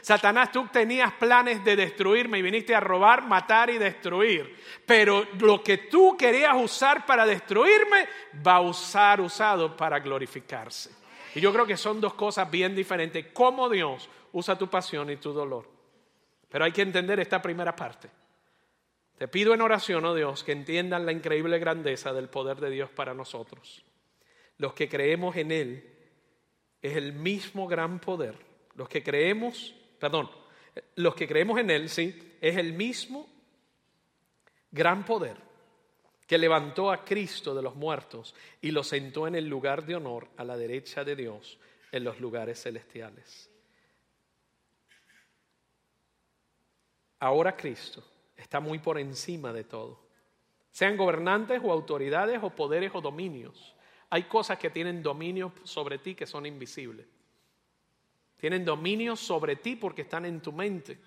Satanás, 0.00 0.52
tú 0.52 0.68
tenías 0.72 1.12
planes 1.14 1.64
de 1.64 1.76
destruirme 1.76 2.38
y 2.38 2.42
viniste 2.42 2.74
a 2.74 2.80
robar, 2.80 3.26
matar 3.26 3.70
y 3.70 3.78
destruir. 3.78 4.56
Pero 4.84 5.26
lo 5.38 5.62
que 5.62 5.78
tú 5.78 6.16
querías 6.16 6.54
usar 6.56 7.06
para 7.06 7.26
destruirme 7.26 8.08
va 8.46 8.56
a 8.56 8.72
ser 8.72 9.20
usado 9.20 9.76
para 9.76 10.00
glorificarse. 10.00 10.90
Y 11.34 11.40
yo 11.40 11.52
creo 11.52 11.66
que 11.66 11.76
son 11.76 12.00
dos 12.00 12.14
cosas 12.14 12.50
bien 12.50 12.74
diferentes. 12.74 13.26
Cómo 13.32 13.68
Dios 13.68 14.08
usa 14.32 14.56
tu 14.56 14.68
pasión 14.68 15.10
y 15.10 15.16
tu 15.16 15.32
dolor. 15.32 15.68
Pero 16.48 16.64
hay 16.64 16.72
que 16.72 16.82
entender 16.82 17.20
esta 17.20 17.42
primera 17.42 17.74
parte. 17.74 18.08
Te 19.18 19.28
pido 19.28 19.54
en 19.54 19.62
oración, 19.62 20.04
oh 20.04 20.14
Dios, 20.14 20.44
que 20.44 20.52
entiendan 20.52 21.06
la 21.06 21.12
increíble 21.12 21.58
grandeza 21.58 22.12
del 22.12 22.28
poder 22.28 22.58
de 22.60 22.70
Dios 22.70 22.90
para 22.90 23.14
nosotros. 23.14 23.84
Los 24.58 24.74
que 24.74 24.88
creemos 24.88 25.36
en 25.36 25.52
Él 25.52 25.96
es 26.82 26.96
el 26.96 27.12
mismo 27.12 27.66
gran 27.66 27.98
poder. 27.98 28.34
Los 28.76 28.88
que 28.88 29.02
creemos, 29.02 29.74
perdón, 29.98 30.30
los 30.96 31.14
que 31.14 31.26
creemos 31.26 31.58
en 31.58 31.70
Él, 31.70 31.88
sí, 31.88 32.36
es 32.40 32.56
el 32.56 32.74
mismo 32.74 33.28
gran 34.70 35.04
poder 35.04 35.36
que 36.26 36.38
levantó 36.38 36.90
a 36.90 37.04
Cristo 37.04 37.54
de 37.54 37.62
los 37.62 37.74
muertos 37.76 38.34
y 38.60 38.70
lo 38.70 38.82
sentó 38.82 39.26
en 39.26 39.34
el 39.34 39.48
lugar 39.48 39.86
de 39.86 39.94
honor 39.94 40.28
a 40.36 40.44
la 40.44 40.56
derecha 40.56 41.04
de 41.04 41.16
Dios 41.16 41.58
en 41.92 42.04
los 42.04 42.20
lugares 42.20 42.62
celestiales. 42.62 43.50
Ahora 47.20 47.56
Cristo 47.56 48.04
está 48.36 48.60
muy 48.60 48.78
por 48.78 48.98
encima 48.98 49.52
de 49.52 49.64
todo. 49.64 50.04
Sean 50.70 50.96
gobernantes 50.96 51.60
o 51.64 51.72
autoridades 51.72 52.40
o 52.42 52.50
poderes 52.50 52.90
o 52.94 53.00
dominios. 53.00 53.74
Hay 54.10 54.24
cosas 54.24 54.58
que 54.58 54.68
tienen 54.68 55.02
dominio 55.02 55.52
sobre 55.62 55.98
ti 55.98 56.14
que 56.14 56.26
son 56.26 56.44
invisibles. 56.44 57.06
Tienen 58.38 58.64
dominio 58.64 59.16
sobre 59.16 59.56
ti 59.56 59.76
porque 59.76 60.02
están 60.02 60.26
en 60.26 60.40
tu 60.40 60.52
mente. 60.52 60.98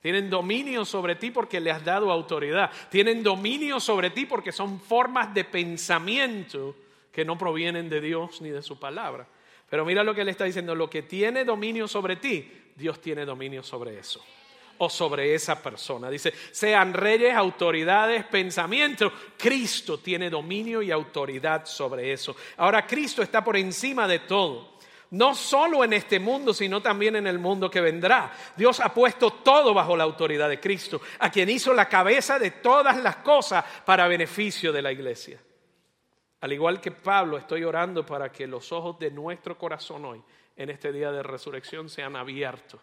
Tienen 0.00 0.30
dominio 0.30 0.84
sobre 0.84 1.16
ti 1.16 1.30
porque 1.30 1.58
le 1.58 1.70
has 1.70 1.84
dado 1.84 2.12
autoridad. 2.12 2.70
Tienen 2.90 3.22
dominio 3.22 3.80
sobre 3.80 4.10
ti 4.10 4.24
porque 4.26 4.52
son 4.52 4.80
formas 4.80 5.34
de 5.34 5.44
pensamiento 5.44 6.76
que 7.10 7.24
no 7.24 7.36
provienen 7.36 7.88
de 7.88 8.00
Dios 8.00 8.40
ni 8.40 8.50
de 8.50 8.62
su 8.62 8.78
palabra. 8.78 9.26
Pero 9.68 9.84
mira 9.84 10.04
lo 10.04 10.14
que 10.14 10.22
le 10.22 10.30
está 10.30 10.44
diciendo, 10.44 10.74
lo 10.74 10.88
que 10.88 11.02
tiene 11.02 11.44
dominio 11.44 11.88
sobre 11.88 12.16
ti, 12.16 12.48
Dios 12.76 13.00
tiene 13.00 13.24
dominio 13.24 13.62
sobre 13.62 13.98
eso. 13.98 14.22
o 14.78 14.90
sobre 14.90 15.34
esa 15.34 15.62
persona. 15.62 16.10
Dice, 16.10 16.32
sean 16.52 16.92
reyes, 16.92 17.34
autoridades, 17.34 18.24
pensamientos. 18.26 19.12
Cristo 19.36 19.98
tiene 19.98 20.28
dominio 20.30 20.82
y 20.82 20.90
autoridad 20.90 21.64
sobre 21.64 22.12
eso. 22.12 22.36
Ahora 22.58 22.86
Cristo 22.86 23.22
está 23.22 23.42
por 23.42 23.56
encima 23.56 24.06
de 24.06 24.20
todo. 24.20 24.75
No 25.10 25.34
solo 25.34 25.84
en 25.84 25.92
este 25.92 26.18
mundo, 26.18 26.52
sino 26.52 26.82
también 26.82 27.16
en 27.16 27.26
el 27.26 27.38
mundo 27.38 27.70
que 27.70 27.80
vendrá. 27.80 28.32
Dios 28.56 28.80
ha 28.80 28.92
puesto 28.92 29.30
todo 29.30 29.72
bajo 29.72 29.96
la 29.96 30.04
autoridad 30.04 30.48
de 30.48 30.60
Cristo, 30.60 31.00
a 31.18 31.30
quien 31.30 31.48
hizo 31.48 31.72
la 31.72 31.88
cabeza 31.88 32.38
de 32.38 32.50
todas 32.50 32.96
las 33.02 33.16
cosas 33.16 33.64
para 33.84 34.08
beneficio 34.08 34.72
de 34.72 34.82
la 34.82 34.92
iglesia. 34.92 35.40
Al 36.40 36.52
igual 36.52 36.80
que 36.80 36.90
Pablo, 36.90 37.38
estoy 37.38 37.64
orando 37.64 38.04
para 38.04 38.30
que 38.30 38.46
los 38.46 38.72
ojos 38.72 38.98
de 38.98 39.10
nuestro 39.10 39.56
corazón 39.56 40.04
hoy, 40.04 40.22
en 40.56 40.70
este 40.70 40.92
día 40.92 41.10
de 41.12 41.22
resurrección, 41.22 41.88
sean 41.88 42.16
abiertos 42.16 42.80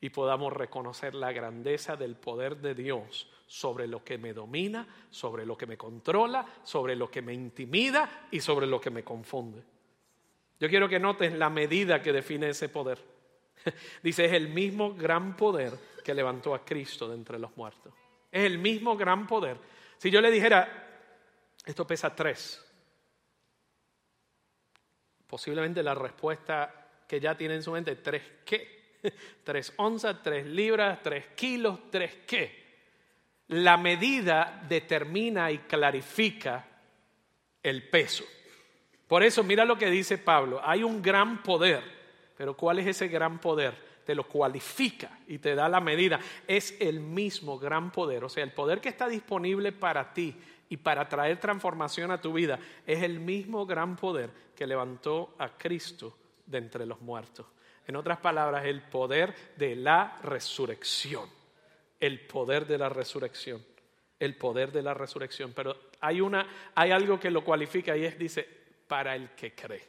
y 0.00 0.10
podamos 0.10 0.52
reconocer 0.52 1.14
la 1.14 1.32
grandeza 1.32 1.96
del 1.96 2.16
poder 2.16 2.58
de 2.58 2.74
Dios 2.74 3.28
sobre 3.46 3.86
lo 3.86 4.04
que 4.04 4.18
me 4.18 4.32
domina, 4.32 4.86
sobre 5.10 5.46
lo 5.46 5.56
que 5.56 5.66
me 5.66 5.76
controla, 5.76 6.46
sobre 6.62 6.94
lo 6.94 7.10
que 7.10 7.22
me 7.22 7.32
intimida 7.32 8.28
y 8.30 8.40
sobre 8.40 8.66
lo 8.66 8.80
que 8.80 8.90
me 8.90 9.02
confunde. 9.02 9.62
Yo 10.60 10.68
quiero 10.68 10.88
que 10.88 10.98
notes 10.98 11.32
la 11.32 11.50
medida 11.50 12.02
que 12.02 12.12
define 12.12 12.50
ese 12.50 12.68
poder. 12.68 12.98
Dice, 14.02 14.24
es 14.24 14.32
el 14.32 14.48
mismo 14.48 14.94
gran 14.94 15.36
poder 15.36 15.72
que 16.04 16.14
levantó 16.14 16.54
a 16.54 16.64
Cristo 16.64 17.08
de 17.08 17.14
entre 17.14 17.38
los 17.38 17.56
muertos. 17.56 17.92
Es 18.30 18.44
el 18.44 18.58
mismo 18.58 18.96
gran 18.96 19.26
poder. 19.26 19.56
Si 19.98 20.10
yo 20.10 20.20
le 20.20 20.30
dijera, 20.30 20.86
esto 21.64 21.86
pesa 21.86 22.14
tres, 22.14 22.64
posiblemente 25.26 25.82
la 25.82 25.94
respuesta 25.94 26.88
que 27.06 27.20
ya 27.20 27.36
tiene 27.36 27.54
en 27.54 27.62
su 27.62 27.72
mente, 27.72 27.96
tres 27.96 28.22
qué. 28.44 28.78
Tres 29.44 29.72
onzas, 29.76 30.20
tres 30.24 30.44
libras, 30.44 31.00
tres 31.00 31.28
kilos, 31.36 31.88
tres 31.88 32.16
qué. 32.26 32.66
La 33.46 33.76
medida 33.76 34.60
determina 34.68 35.52
y 35.52 35.58
clarifica 35.58 36.66
el 37.62 37.88
peso. 37.88 38.24
Por 39.08 39.22
eso 39.22 39.42
mira 39.42 39.64
lo 39.64 39.78
que 39.78 39.90
dice 39.90 40.18
Pablo, 40.18 40.60
hay 40.62 40.84
un 40.84 41.00
gran 41.00 41.42
poder, 41.42 41.82
pero 42.36 42.54
¿cuál 42.54 42.78
es 42.78 42.86
ese 42.86 43.08
gran 43.08 43.40
poder? 43.40 43.74
Te 44.04 44.14
lo 44.14 44.24
cualifica 44.24 45.18
y 45.26 45.38
te 45.38 45.54
da 45.54 45.68
la 45.68 45.80
medida. 45.80 46.20
Es 46.46 46.76
el 46.78 47.00
mismo 47.00 47.58
gran 47.58 47.90
poder, 47.90 48.22
o 48.24 48.28
sea, 48.28 48.44
el 48.44 48.52
poder 48.52 48.80
que 48.80 48.90
está 48.90 49.08
disponible 49.08 49.72
para 49.72 50.12
ti 50.12 50.36
y 50.68 50.76
para 50.76 51.08
traer 51.08 51.40
transformación 51.40 52.10
a 52.10 52.20
tu 52.20 52.32
vida 52.32 52.58
es 52.86 53.02
el 53.02 53.18
mismo 53.18 53.64
gran 53.64 53.96
poder 53.96 54.30
que 54.54 54.66
levantó 54.66 55.34
a 55.38 55.56
Cristo 55.56 56.16
de 56.44 56.58
entre 56.58 56.84
los 56.84 57.00
muertos. 57.00 57.46
En 57.86 57.96
otras 57.96 58.18
palabras, 58.18 58.66
el 58.66 58.82
poder 58.82 59.34
de 59.56 59.74
la 59.74 60.18
resurrección. 60.22 61.26
El 61.98 62.20
poder 62.20 62.66
de 62.66 62.76
la 62.76 62.90
resurrección. 62.90 63.64
El 64.20 64.36
poder 64.36 64.72
de 64.72 64.82
la 64.82 64.92
resurrección. 64.92 65.54
Pero 65.56 65.74
hay, 66.00 66.20
una, 66.20 66.46
hay 66.74 66.90
algo 66.90 67.18
que 67.18 67.30
lo 67.30 67.42
cualifica 67.42 67.96
y 67.96 68.04
es, 68.04 68.18
dice, 68.18 68.57
para 68.88 69.14
el 69.14 69.30
que 69.34 69.54
cree 69.54 69.86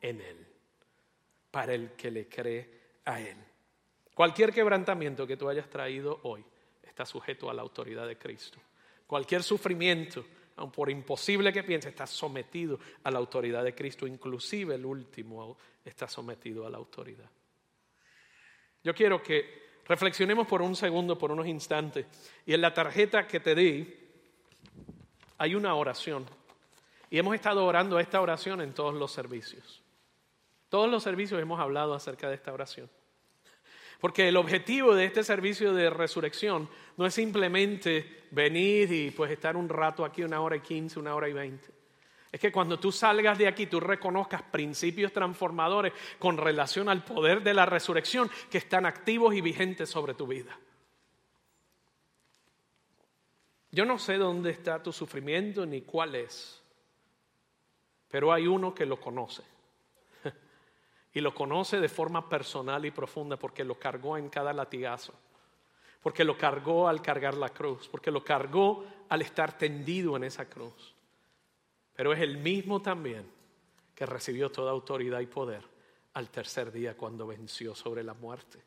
en 0.00 0.20
Él, 0.20 0.46
para 1.50 1.74
el 1.74 1.92
que 1.92 2.10
le 2.10 2.28
cree 2.28 2.80
a 3.04 3.20
Él. 3.20 3.36
Cualquier 4.14 4.52
quebrantamiento 4.52 5.26
que 5.26 5.36
tú 5.36 5.48
hayas 5.48 5.68
traído 5.68 6.20
hoy 6.24 6.44
está 6.82 7.06
sujeto 7.06 7.48
a 7.48 7.54
la 7.54 7.62
autoridad 7.62 8.06
de 8.06 8.18
Cristo. 8.18 8.58
Cualquier 9.06 9.42
sufrimiento, 9.42 10.24
aun 10.56 10.72
por 10.72 10.90
imposible 10.90 11.52
que 11.52 11.62
piense, 11.62 11.90
está 11.90 12.06
sometido 12.06 12.78
a 13.04 13.10
la 13.10 13.18
autoridad 13.18 13.62
de 13.62 13.74
Cristo. 13.74 14.06
Inclusive 14.06 14.74
el 14.74 14.84
último 14.84 15.56
está 15.84 16.08
sometido 16.08 16.66
a 16.66 16.70
la 16.70 16.78
autoridad. 16.78 17.30
Yo 18.82 18.94
quiero 18.94 19.22
que 19.22 19.62
reflexionemos 19.86 20.46
por 20.46 20.62
un 20.62 20.74
segundo, 20.74 21.16
por 21.18 21.30
unos 21.30 21.46
instantes. 21.46 22.06
Y 22.46 22.54
en 22.54 22.60
la 22.60 22.74
tarjeta 22.74 23.26
que 23.26 23.40
te 23.40 23.54
di 23.54 23.98
hay 25.38 25.54
una 25.54 25.74
oración 25.74 26.26
y 27.12 27.18
hemos 27.18 27.34
estado 27.34 27.66
orando 27.66 28.00
esta 28.00 28.22
oración 28.22 28.62
en 28.62 28.72
todos 28.72 28.94
los 28.94 29.12
servicios. 29.12 29.82
Todos 30.70 30.90
los 30.90 31.02
servicios 31.02 31.42
hemos 31.42 31.60
hablado 31.60 31.92
acerca 31.92 32.26
de 32.30 32.36
esta 32.36 32.54
oración. 32.54 32.88
Porque 34.00 34.28
el 34.28 34.36
objetivo 34.38 34.94
de 34.94 35.04
este 35.04 35.22
servicio 35.22 35.74
de 35.74 35.90
resurrección 35.90 36.70
no 36.96 37.04
es 37.04 37.12
simplemente 37.12 38.24
venir 38.30 38.90
y 38.90 39.10
pues 39.10 39.30
estar 39.30 39.58
un 39.58 39.68
rato 39.68 40.06
aquí, 40.06 40.22
una 40.22 40.40
hora 40.40 40.56
y 40.56 40.60
quince, 40.60 40.98
una 40.98 41.14
hora 41.14 41.28
y 41.28 41.34
veinte. 41.34 41.68
Es 42.32 42.40
que 42.40 42.50
cuando 42.50 42.80
tú 42.80 42.90
salgas 42.90 43.36
de 43.36 43.46
aquí, 43.46 43.66
tú 43.66 43.78
reconozcas 43.78 44.40
principios 44.44 45.12
transformadores 45.12 45.92
con 46.18 46.38
relación 46.38 46.88
al 46.88 47.04
poder 47.04 47.42
de 47.42 47.52
la 47.52 47.66
resurrección 47.66 48.30
que 48.50 48.56
están 48.56 48.86
activos 48.86 49.34
y 49.34 49.42
vigentes 49.42 49.90
sobre 49.90 50.14
tu 50.14 50.26
vida. 50.26 50.58
Yo 53.70 53.84
no 53.84 53.98
sé 53.98 54.16
dónde 54.16 54.48
está 54.48 54.82
tu 54.82 54.94
sufrimiento 54.94 55.66
ni 55.66 55.82
cuál 55.82 56.14
es. 56.14 56.61
Pero 58.12 58.30
hay 58.30 58.46
uno 58.46 58.74
que 58.74 58.86
lo 58.86 59.00
conoce. 59.00 59.42
Y 61.14 61.20
lo 61.20 61.34
conoce 61.34 61.80
de 61.80 61.88
forma 61.88 62.28
personal 62.28 62.86
y 62.86 62.90
profunda 62.90 63.36
porque 63.36 63.64
lo 63.64 63.78
cargó 63.78 64.16
en 64.16 64.28
cada 64.28 64.52
latigazo. 64.52 65.14
Porque 66.02 66.24
lo 66.24 66.36
cargó 66.36 66.88
al 66.88 67.00
cargar 67.00 67.34
la 67.34 67.48
cruz. 67.48 67.88
Porque 67.88 68.10
lo 68.10 68.22
cargó 68.22 68.84
al 69.08 69.22
estar 69.22 69.56
tendido 69.56 70.14
en 70.16 70.24
esa 70.24 70.44
cruz. 70.44 70.94
Pero 71.94 72.12
es 72.12 72.20
el 72.20 72.36
mismo 72.36 72.82
también 72.82 73.30
que 73.94 74.04
recibió 74.04 74.50
toda 74.50 74.70
autoridad 74.70 75.20
y 75.20 75.26
poder 75.26 75.62
al 76.14 76.28
tercer 76.28 76.70
día 76.70 76.94
cuando 76.96 77.26
venció 77.26 77.74
sobre 77.74 78.02
la 78.02 78.14
muerte 78.14 78.58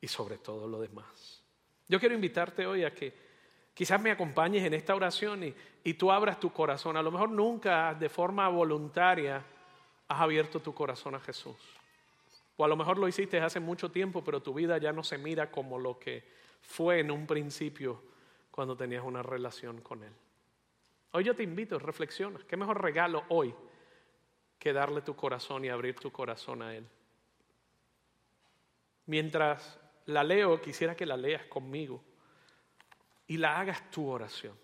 y 0.00 0.08
sobre 0.08 0.38
todo 0.38 0.66
lo 0.66 0.80
demás. 0.80 1.42
Yo 1.88 2.00
quiero 2.00 2.14
invitarte 2.14 2.66
hoy 2.66 2.84
a 2.84 2.94
que 2.94 3.31
Quizás 3.74 4.00
me 4.00 4.10
acompañes 4.10 4.64
en 4.64 4.74
esta 4.74 4.94
oración 4.94 5.54
y, 5.84 5.94
tú 5.94 6.12
abras 6.12 6.38
tu 6.38 6.52
corazón. 6.52 6.96
A 6.96 7.02
lo 7.02 7.10
mejor 7.10 7.30
nunca 7.30 7.94
de 7.94 8.08
forma 8.08 8.48
voluntaria 8.48 9.42
has 10.08 10.20
abierto 10.20 10.60
tu 10.60 10.74
corazón 10.74 11.14
a 11.14 11.20
Jesús. 11.20 11.56
O 12.56 12.64
a 12.64 12.68
lo 12.68 12.76
mejor 12.76 12.98
lo 12.98 13.08
hiciste 13.08 13.40
hace 13.40 13.60
mucho 13.60 13.90
tiempo, 13.90 14.22
pero 14.22 14.42
tu 14.42 14.52
vida 14.52 14.76
ya 14.76 14.92
no 14.92 15.02
se 15.02 15.16
mira 15.16 15.50
como 15.50 15.78
lo 15.78 15.98
que 15.98 16.22
fue 16.60 17.00
en 17.00 17.10
un 17.10 17.26
principio 17.26 18.02
cuando 18.50 18.76
tenías 18.76 19.02
una 19.04 19.22
relación 19.22 19.80
con 19.80 20.02
Él. 20.02 20.12
Hoy 21.12 21.24
yo 21.24 21.34
te 21.34 21.42
invito, 21.42 21.78
reflexiona. 21.78 22.40
¿Qué 22.46 22.56
mejor 22.56 22.82
regalo 22.82 23.24
hoy 23.30 23.54
que 24.58 24.72
darle 24.74 25.00
tu 25.00 25.16
corazón 25.16 25.64
y 25.64 25.70
abrir 25.70 25.94
tu 25.94 26.12
corazón 26.12 26.60
a 26.60 26.76
Él? 26.76 26.86
Mientras 29.06 29.80
la 30.06 30.22
leo, 30.22 30.60
quisiera 30.60 30.94
que 30.94 31.06
la 31.06 31.16
leas 31.16 31.44
conmigo 31.46 32.02
y 33.32 33.38
la 33.38 33.58
hagas 33.58 33.90
tu 33.90 34.10
oración, 34.10 34.54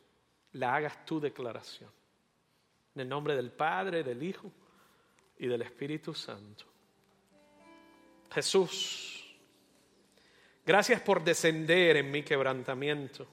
la 0.53 0.75
hagas 0.75 1.03
tu 1.07 1.19
declaración. 1.19 1.91
En 2.95 3.01
el 3.01 3.09
nombre 3.09 3.35
del 3.35 3.51
Padre, 3.51 4.03
del 4.03 4.23
Hijo 4.23 4.53
y 5.39 5.47
del 5.47 5.63
Espíritu 5.63 6.13
Santo. 6.13 6.67
Jesús, 8.31 9.25
gracias 10.67 11.01
por 11.01 11.25
descender 11.25 11.97
en 11.97 12.11
mi 12.11 12.23
quebrantamiento 12.23 13.27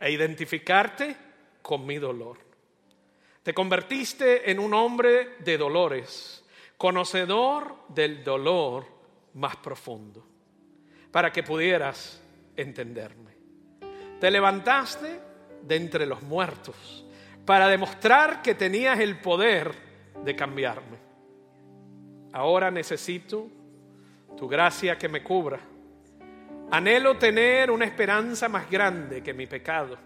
e 0.00 0.10
identificarte 0.10 1.16
con 1.62 1.86
mi 1.86 1.98
dolor. 1.98 2.38
Te 3.40 3.54
convertiste 3.54 4.50
en 4.50 4.58
un 4.58 4.74
hombre 4.74 5.36
de 5.44 5.56
dolores, 5.56 6.44
conocedor 6.76 7.86
del 7.86 8.24
dolor 8.24 8.84
más 9.34 9.54
profundo, 9.58 10.26
para 11.12 11.30
que 11.30 11.44
pudieras 11.44 12.20
entenderme. 12.56 13.33
Te 14.20 14.30
levantaste 14.30 15.20
de 15.62 15.76
entre 15.76 16.06
los 16.06 16.22
muertos 16.22 17.04
para 17.44 17.68
demostrar 17.68 18.42
que 18.42 18.54
tenías 18.54 18.98
el 19.00 19.20
poder 19.20 19.72
de 20.24 20.34
cambiarme. 20.34 20.98
Ahora 22.32 22.70
necesito 22.70 23.48
tu 24.36 24.48
gracia 24.48 24.98
que 24.98 25.08
me 25.08 25.22
cubra. 25.22 25.60
Anhelo 26.70 27.16
tener 27.16 27.70
una 27.70 27.84
esperanza 27.84 28.48
más 28.48 28.68
grande 28.70 29.22
que 29.22 29.34
mi 29.34 29.46
pecado, 29.46 29.96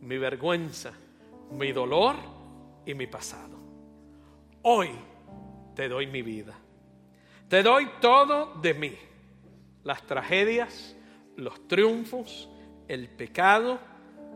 mi 0.00 0.18
vergüenza, 0.18 0.92
mi 1.52 1.70
dolor 1.72 2.16
y 2.84 2.94
mi 2.94 3.06
pasado. 3.06 3.58
Hoy 4.62 4.90
te 5.74 5.88
doy 5.88 6.06
mi 6.06 6.22
vida. 6.22 6.54
Te 7.48 7.62
doy 7.62 7.88
todo 8.00 8.54
de 8.60 8.74
mí. 8.74 8.96
Las 9.84 10.02
tragedias, 10.06 10.96
los 11.36 11.68
triunfos, 11.68 12.48
el 12.92 13.08
pecado, 13.08 13.78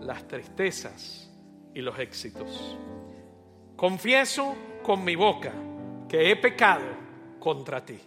las 0.01 0.27
tristezas 0.27 1.31
y 1.75 1.83
los 1.83 1.99
éxitos. 1.99 2.77
Confieso 3.77 4.57
con 4.83 5.05
mi 5.05 5.15
boca 5.15 5.53
que 6.09 6.31
he 6.31 6.37
pecado 6.37 6.87
contra 7.39 7.85
ti 7.85 7.99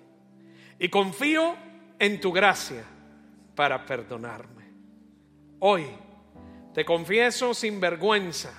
y 0.79 0.89
confío 0.89 1.55
en 1.99 2.19
tu 2.19 2.31
gracia 2.31 2.83
para 3.53 3.85
perdonarme. 3.85 4.63
Hoy 5.59 5.85
te 6.73 6.83
confieso 6.83 7.53
sin 7.53 7.79
vergüenza 7.79 8.51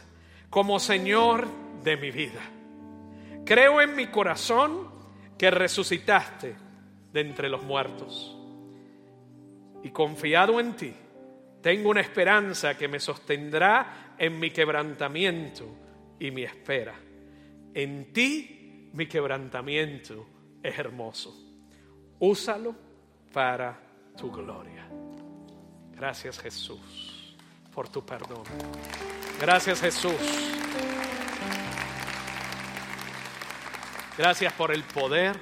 como 0.48 0.78
Señor 0.78 1.48
de 1.82 1.96
mi 1.96 2.12
vida. 2.12 2.42
Creo 3.44 3.80
en 3.80 3.96
mi 3.96 4.06
corazón 4.06 4.88
que 5.36 5.50
resucitaste 5.50 6.54
de 7.12 7.20
entre 7.20 7.48
los 7.48 7.64
muertos 7.64 8.36
y 9.82 9.90
confiado 9.90 10.60
en 10.60 10.76
ti, 10.76 10.94
tengo 11.62 11.90
una 11.90 12.00
esperanza 12.00 12.76
que 12.76 12.88
me 12.88 12.98
sostendrá 12.98 14.14
en 14.18 14.38
mi 14.38 14.50
quebrantamiento 14.50 15.66
y 16.18 16.30
mi 16.30 16.42
espera. 16.42 16.94
En 17.74 18.12
ti 18.12 18.90
mi 18.92 19.06
quebrantamiento 19.06 20.26
es 20.62 20.78
hermoso. 20.78 21.34
Úsalo 22.18 22.74
para 23.32 23.78
tu 24.16 24.30
gloria. 24.30 24.88
Gracias 25.92 26.38
Jesús 26.38 27.36
por 27.72 27.88
tu 27.88 28.04
perdón. 28.04 28.42
Gracias 29.40 29.80
Jesús. 29.80 30.12
Gracias 34.18 34.52
por 34.52 34.70
el 34.72 34.82
poder 34.82 35.36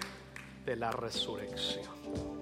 de 0.65 0.77
la 0.77 0.91
resurrección. 0.91 2.38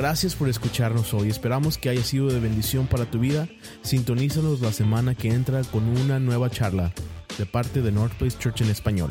Gracias 0.00 0.34
por 0.34 0.48
escucharnos 0.48 1.12
hoy. 1.12 1.28
Esperamos 1.28 1.76
que 1.76 1.90
haya 1.90 2.02
sido 2.02 2.28
de 2.28 2.40
bendición 2.40 2.86
para 2.86 3.04
tu 3.04 3.18
vida. 3.18 3.48
Sintonízanos 3.82 4.62
la 4.62 4.72
semana 4.72 5.14
que 5.14 5.28
entra 5.28 5.60
con 5.64 5.86
una 5.86 6.18
nueva 6.18 6.48
charla 6.48 6.94
de 7.36 7.44
parte 7.44 7.82
de 7.82 7.92
North 7.92 8.14
Place 8.14 8.38
Church 8.38 8.62
en 8.62 8.70
español. 8.70 9.10